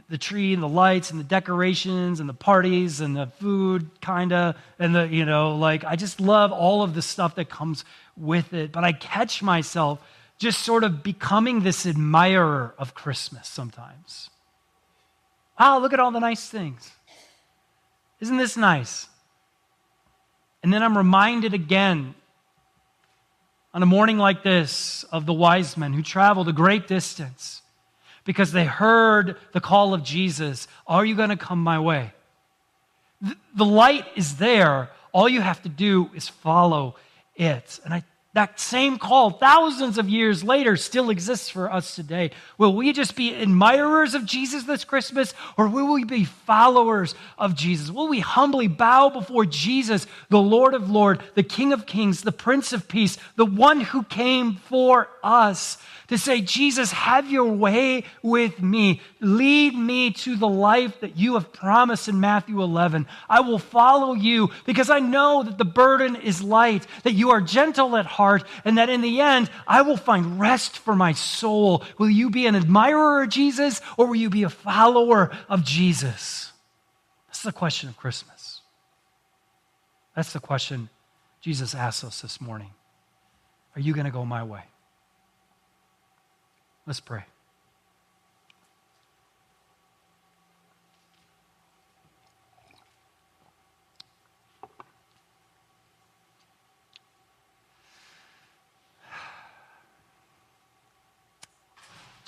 the 0.10 0.18
tree 0.18 0.54
and 0.54 0.62
the 0.62 0.68
lights 0.68 1.12
and 1.12 1.20
the 1.20 1.24
decorations 1.24 2.20
and 2.20 2.28
the 2.28 2.34
parties 2.34 3.00
and 3.00 3.16
the 3.16 3.28
food, 3.28 3.90
kind 4.02 4.34
of, 4.34 4.56
and 4.78 4.94
the, 4.94 5.08
you 5.08 5.26
know, 5.26 5.56
like, 5.56 5.86
I 5.86 5.96
just 5.96 6.20
love 6.20 6.52
all 6.52 6.84
of 6.84 6.94
the 6.94 7.02
stuff 7.02 7.36
that 7.36 7.50
comes 7.50 7.86
with 8.18 8.54
it. 8.54 8.72
But 8.72 8.84
I 8.84 8.92
catch 8.92 9.42
myself 9.42 10.00
just 10.40 10.62
sort 10.62 10.86
of 10.86 11.04
becoming 11.04 11.62
this 11.62 11.86
admirer 11.86 12.74
of 12.78 12.96
Christmas 12.96 13.48
sometimes. 13.48 14.30
Wow, 15.60 15.80
look 15.80 15.92
at 15.92 16.00
all 16.00 16.12
the 16.12 16.20
nice 16.20 16.48
things. 16.48 16.90
Isn't 18.22 18.38
this 18.38 18.56
nice? 18.56 19.08
And 20.64 20.74
then 20.74 20.82
I'm 20.82 20.98
reminded 20.98 21.54
again 21.54 22.16
on 23.74 23.84
a 23.84 23.86
morning 23.86 24.18
like 24.18 24.42
this 24.42 25.04
of 25.12 25.26
the 25.26 25.34
wise 25.34 25.78
men 25.78 25.94
who 25.94 26.02
traveled 26.02 26.48
a 26.48 26.54
great 26.54 26.88
distance 26.88 27.62
because 28.24 28.52
they 28.52 28.66
heard 28.66 29.38
the 29.52 29.62
call 29.62 29.94
of 29.94 30.04
Jesus 30.04 30.68
Are 30.88 31.06
you 31.06 31.16
going 31.16 31.30
to 31.30 31.38
come 31.38 31.62
my 31.62 31.80
way? 31.80 32.14
The 33.56 33.66
light 33.66 34.06
is 34.16 34.38
there. 34.38 34.90
All 35.12 35.28
you 35.28 35.42
have 35.42 35.62
to 35.64 35.70
do 35.70 36.10
is 36.14 36.30
follow 36.30 36.96
it. 37.36 37.80
And 37.84 37.94
I 37.94 38.04
that 38.34 38.60
same 38.60 39.00
call, 39.00 39.32
thousands 39.32 39.98
of 39.98 40.08
years 40.08 40.44
later, 40.44 40.78
still 40.78 41.10
exists 41.10 41.50
for 41.50 41.72
us 41.72 41.96
today. 41.96 42.30
Will 42.60 42.76
we 42.76 42.94
just 42.94 43.16
be 43.16 43.34
admirers 43.34 44.14
of 44.14 44.24
Jesus 44.24 44.66
this 44.66 44.84
Christmas, 44.84 45.34
or 45.58 45.68
will 45.68 45.92
we 45.92 46.04
be 46.04 46.26
followers 46.26 47.16
of 47.40 47.56
Jesus? 47.56 47.90
Will 47.90 48.08
we 48.08 48.20
humbly 48.20 48.68
bow 48.68 49.10
before 49.10 49.46
Jesus, 49.46 50.06
the 50.30 50.40
Lord 50.40 50.76
of 50.76 50.92
Lords, 50.92 51.22
the 51.34 51.42
King 51.42 51.74
of 51.74 51.88
Kings, 51.88 52.22
the 52.22 52.32
Prince 52.32 52.72
of 52.72 52.88
Peace, 52.88 53.18
the 53.36 53.48
one 53.48 53.82
who 53.82 54.04
came 54.04 54.56
for 54.56 55.10
us? 55.24 55.80
to 56.10 56.18
say, 56.18 56.42
Jesus, 56.42 56.92
have 56.92 57.32
your 57.32 57.46
way 57.46 58.04
with 58.24 58.62
me. 58.62 59.02
Lead 59.22 59.76
me 59.76 60.12
to 60.12 60.38
the 60.38 60.48
life 60.48 61.02
that 61.02 61.18
you 61.18 61.34
have 61.34 61.52
promised 61.52 62.08
in 62.08 62.22
Matthew 62.22 62.62
11. 62.62 63.06
I 63.28 63.42
will 63.42 63.60
follow 63.60 64.14
you 64.14 64.50
because 64.66 64.90
I 64.90 65.00
know 65.00 65.44
that 65.44 65.58
the 65.58 65.66
burden 65.66 66.16
is 66.16 66.42
light, 66.42 66.88
that 67.04 67.14
you 67.14 67.32
are 67.32 67.42
gentle 67.42 67.98
at 67.98 68.06
heart, 68.06 68.46
and 68.64 68.78
that 68.78 68.90
in 68.90 69.02
the 69.02 69.20
end, 69.20 69.50
I 69.68 69.82
will 69.82 69.98
find 69.98 70.40
rest 70.40 70.78
for 70.78 70.96
my 70.96 71.12
soul. 71.12 71.84
Will 71.98 72.10
you 72.10 72.30
be 72.30 72.46
an 72.46 72.56
admirer 72.56 73.24
of 73.24 73.30
Jesus 73.30 73.82
or 73.98 74.08
will 74.08 74.16
you 74.16 74.30
be 74.30 74.44
a 74.44 74.50
follower 74.50 75.32
of 75.50 75.66
Jesus? 75.66 76.54
That's 77.28 77.44
the 77.44 77.52
question 77.52 77.90
of 77.90 77.98
Christmas. 77.98 78.62
That's 80.16 80.32
the 80.32 80.40
question 80.40 80.90
Jesus 81.42 81.76
asks 81.76 82.04
us 82.04 82.22
this 82.22 82.40
morning. 82.40 82.72
Are 83.76 83.82
you 83.82 83.94
going 83.94 84.06
to 84.06 84.12
go 84.12 84.26
my 84.26 84.44
way? 84.44 84.64
Let's 86.86 87.00
pray. 87.00 87.24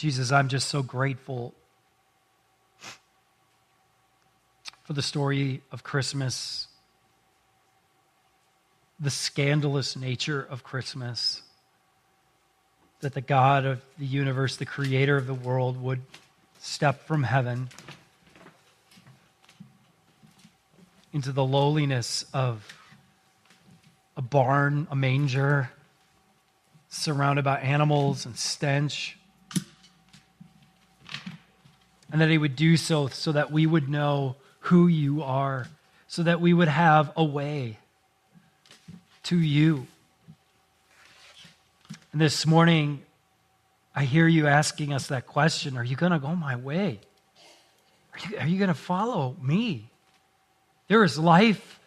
Jesus, 0.02 0.32
I'm 0.32 0.48
just 0.48 0.70
so 0.70 0.82
grateful 0.82 1.54
for 4.82 4.94
the 4.94 5.02
story 5.04 5.62
of 5.72 5.84
Christmas, 5.84 6.68
the 9.00 9.12
scandalous 9.12 9.96
nature 9.96 10.42
of 10.50 10.64
Christmas 10.64 11.44
that 13.02 13.14
the 13.14 13.22
God 13.22 13.64
of 13.64 13.80
the 14.00 14.08
universe, 14.08 14.56
the 14.56 14.66
creator 14.66 15.18
of 15.18 15.28
the 15.28 15.36
world, 15.36 15.80
would 15.80 16.02
step 16.58 17.06
from 17.06 17.22
heaven 17.22 17.70
into 21.14 21.32
the 21.32 21.46
lowliness 21.46 22.26
of 22.34 22.74
a 24.18 24.24
barn, 24.24 24.88
a 24.90 24.96
manger, 24.96 25.70
surrounded 26.90 27.46
by 27.46 27.60
animals 27.60 28.26
and 28.26 28.36
stench. 28.36 29.20
And 32.12 32.20
that 32.20 32.30
he 32.30 32.38
would 32.38 32.56
do 32.56 32.78
so 32.78 33.08
so 33.08 33.32
that 33.32 33.52
we 33.52 33.66
would 33.66 33.90
know 33.90 34.36
who 34.62 34.88
you 34.88 35.24
are, 35.24 35.68
so 36.08 36.24
that 36.24 36.42
we 36.42 36.54
would 36.54 36.68
have 36.68 37.12
a 37.16 37.24
way 37.24 37.78
to 39.24 39.38
you. 39.38 39.88
And 42.12 42.20
this 42.20 42.46
morning, 42.46 43.02
I 43.96 44.04
hear 44.04 44.28
you 44.28 44.48
asking 44.48 44.94
us 44.94 45.08
that 45.08 45.28
question 45.28 45.78
Are 45.78 45.84
you 45.84 45.96
going 45.96 46.12
to 46.12 46.20
go 46.20 46.36
my 46.36 46.56
way? 46.56 47.00
Are 48.14 48.46
you, 48.46 48.54
you 48.54 48.58
going 48.58 48.68
to 48.68 48.74
follow 48.74 49.36
me? 49.42 49.90
There 50.88 51.04
is 51.04 51.18
life 51.18 51.80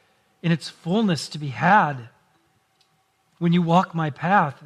in 0.43 0.53
its 0.53 0.69
fullness 0.69 1.29
to 1.31 1.39
be 1.39 1.49
had 1.49 2.09
when 3.39 3.53
you 3.53 3.61
walk 3.61 3.95
my 3.95 4.11
path. 4.11 4.63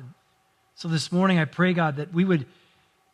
So 0.77 0.87
this 0.87 1.11
morning, 1.11 1.41
I 1.41 1.45
pray, 1.45 1.73
God, 1.73 1.97
that 1.97 2.13
we 2.13 2.25
would, 2.25 2.47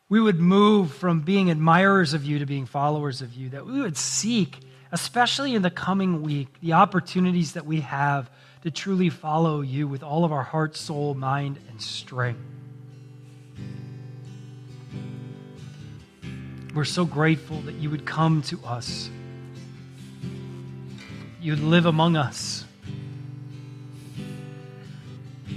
we 0.08 0.20
would 0.20 0.38
move 0.38 0.92
from 0.92 1.20
being 1.20 1.50
admirers 1.50 2.14
of 2.14 2.24
you 2.24 2.38
to 2.38 2.46
being 2.46 2.66
followers 2.66 3.22
of 3.22 3.34
you, 3.34 3.48
that 3.50 3.66
we 3.66 3.80
would 3.80 3.96
seek, 3.96 4.58
especially 4.92 5.54
in 5.54 5.62
the 5.62 5.70
coming 5.70 6.22
week, 6.22 6.48
the 6.60 6.74
opportunities 6.74 7.52
that 7.52 7.64
we 7.64 7.80
have 7.80 8.30
to 8.62 8.70
truly 8.70 9.08
follow 9.08 9.60
you 9.60 9.88
with 9.88 10.02
all 10.02 10.24
of 10.24 10.32
our 10.32 10.42
heart, 10.42 10.76
soul, 10.76 11.14
mind, 11.14 11.58
and 11.70 11.80
strength. 11.80 12.40
We're 16.74 16.84
so 16.84 17.04
grateful 17.04 17.60
that 17.62 17.74
you 17.76 17.88
would 17.90 18.04
come 18.04 18.42
to 18.42 18.58
us. 18.64 19.08
You'd 21.40 21.60
live 21.60 21.86
among 21.86 22.16
us. 22.16 22.64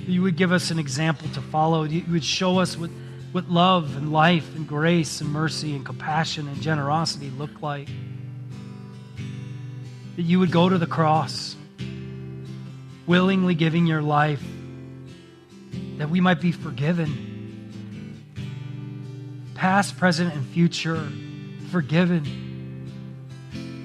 You 0.06 0.22
would 0.22 0.38
give 0.38 0.52
us 0.52 0.70
an 0.70 0.80
example 0.80 1.28
to 1.30 1.42
follow. 1.42 1.84
You 1.84 2.04
would 2.12 2.24
show 2.24 2.60
us 2.60 2.78
what, 2.78 2.92
what 3.32 3.50
love 3.50 3.96
and 3.98 4.12
life 4.12 4.56
and 4.56 4.68
grace 4.68 5.22
and 5.22 5.30
mercy 5.30 5.76
and 5.76 5.86
compassion 5.86 6.48
and 6.48 6.62
generosity 6.62 7.30
look 7.30 7.62
like. 7.62 7.90
That 10.16 10.24
you 10.24 10.40
would 10.40 10.52
go 10.52 10.68
to 10.68 10.78
the 10.78 10.88
cross, 10.88 11.56
willingly 13.06 13.56
giving 13.56 13.86
your 13.86 14.02
life, 14.02 14.44
that 15.98 16.10
we 16.10 16.22
might 16.22 16.42
be 16.42 16.52
forgiven 16.52 17.28
past, 19.58 19.98
present, 19.98 20.34
and 20.34 20.46
future, 20.48 21.10
forgiven. 21.72 22.47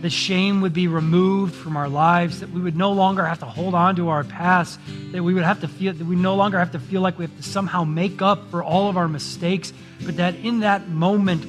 The 0.02 0.10
shame 0.10 0.60
would 0.62 0.72
be 0.72 0.88
removed 0.88 1.54
from 1.54 1.76
our 1.76 1.88
lives, 1.88 2.40
that 2.40 2.50
we 2.50 2.60
would 2.60 2.76
no 2.76 2.92
longer 2.92 3.24
have 3.24 3.38
to 3.38 3.46
hold 3.46 3.74
on 3.74 3.94
to 3.96 4.08
our 4.08 4.24
past, 4.24 4.80
that 5.12 5.22
we 5.22 5.32
would 5.32 5.44
have 5.44 5.60
to 5.60 5.68
feel 5.68 5.92
that 5.92 6.04
we 6.04 6.16
no 6.16 6.34
longer 6.34 6.58
have 6.58 6.72
to 6.72 6.80
feel 6.80 7.00
like 7.00 7.18
we 7.18 7.24
have 7.24 7.36
to 7.36 7.42
somehow 7.44 7.84
make 7.84 8.20
up 8.20 8.50
for 8.50 8.64
all 8.64 8.90
of 8.90 8.96
our 8.96 9.06
mistakes, 9.06 9.72
but 10.04 10.16
that 10.16 10.34
in 10.34 10.60
that 10.60 10.88
moment, 10.88 11.44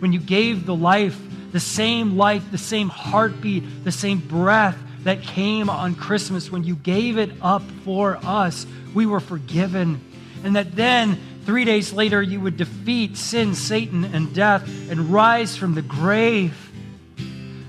when 0.00 0.12
you 0.12 0.20
gave 0.20 0.66
the 0.66 0.74
life, 0.74 1.18
the 1.50 1.60
same 1.60 2.18
life, 2.18 2.50
the 2.50 2.58
same 2.58 2.90
heartbeat, 2.90 3.84
the 3.84 3.92
same 3.92 4.18
breath 4.18 4.76
that 5.04 5.22
came 5.22 5.70
on 5.70 5.94
Christmas, 5.94 6.52
when 6.52 6.64
you 6.64 6.76
gave 6.76 7.16
it 7.16 7.30
up 7.40 7.62
for 7.84 8.18
us, 8.22 8.66
we 8.92 9.06
were 9.06 9.20
forgiven. 9.20 10.04
And 10.44 10.56
that 10.56 10.76
then 10.76 11.18
Three 11.48 11.64
days 11.64 11.94
later, 11.94 12.20
you 12.20 12.42
would 12.42 12.58
defeat 12.58 13.16
sin, 13.16 13.54
Satan, 13.54 14.04
and 14.04 14.34
death 14.34 14.68
and 14.90 15.10
rise 15.10 15.56
from 15.56 15.72
the 15.72 15.80
grave, 15.80 16.67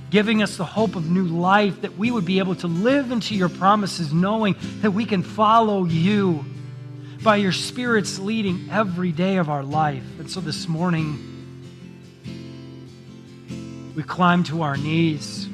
giving 0.10 0.42
us 0.42 0.58
the 0.58 0.66
hope 0.66 0.96
of 0.96 1.10
new 1.10 1.26
life 1.26 1.82
that 1.82 1.98
we 1.98 2.12
would 2.12 2.26
be 2.26 2.40
able 2.40 2.56
to 2.56 2.68
live 2.68 3.12
into 3.12 3.36
your 3.36 3.50
promises, 3.50 4.14
knowing 4.14 4.56
that 4.82 4.92
we 4.92 5.06
can 5.06 5.24
follow 5.24 5.86
you 5.86 6.44
by 7.22 7.36
your 7.36 7.52
Spirit's 7.52 8.18
leading 8.20 8.70
every 8.72 9.12
day 9.12 9.38
of 9.38 9.50
our 9.50 9.64
life. 9.64 10.04
And 10.20 10.30
so 10.30 10.40
this 10.40 10.68
morning, 10.68 11.26
we 13.96 14.04
climb 14.04 14.44
to 14.46 14.62
our 14.62 14.78
knees 14.78 15.46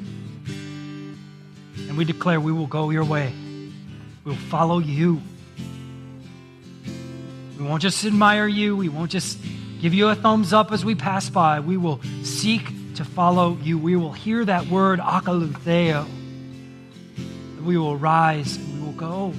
and 1.88 1.96
we 1.96 2.04
declare 2.04 2.40
we 2.40 2.52
will 2.52 2.66
go 2.66 2.90
your 2.90 3.04
way. 3.04 3.32
We 4.24 4.30
will 4.30 4.38
follow 4.38 4.78
you. 4.78 5.20
We 7.58 7.64
won't 7.64 7.82
just 7.82 8.04
admire 8.04 8.46
you. 8.46 8.76
We 8.76 8.88
won't 8.88 9.10
just 9.10 9.38
give 9.80 9.94
you 9.94 10.08
a 10.08 10.14
thumbs 10.14 10.52
up 10.52 10.72
as 10.72 10.84
we 10.84 10.94
pass 10.94 11.30
by. 11.30 11.60
We 11.60 11.76
will 11.76 12.00
seek 12.22 12.68
to 12.96 13.04
follow 13.04 13.56
you. 13.62 13.78
We 13.78 13.96
will 13.96 14.12
hear 14.12 14.44
that 14.44 14.66
word, 14.66 15.00
akoloutheo. 15.00 16.06
We 17.64 17.78
will 17.78 17.96
rise 17.96 18.56
and 18.56 18.74
we 18.74 18.86
will 18.86 18.92
go. 18.92 19.32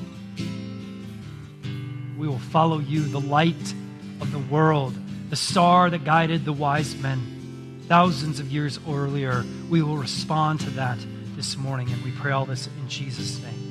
We 2.17 2.27
will 2.27 2.39
follow 2.39 2.79
you, 2.79 3.03
the 3.03 3.19
light 3.19 3.73
of 4.21 4.31
the 4.31 4.39
world, 4.39 4.95
the 5.29 5.35
star 5.35 5.89
that 5.89 6.03
guided 6.03 6.45
the 6.45 6.53
wise 6.53 6.95
men 6.95 7.83
thousands 7.87 8.39
of 8.39 8.51
years 8.51 8.79
earlier. 8.87 9.45
We 9.69 9.81
will 9.81 9.97
respond 9.97 10.59
to 10.61 10.69
that 10.71 10.97
this 11.35 11.57
morning, 11.57 11.91
and 11.91 12.03
we 12.03 12.11
pray 12.11 12.31
all 12.31 12.45
this 12.45 12.67
in 12.67 12.89
Jesus' 12.89 13.41
name. 13.41 13.66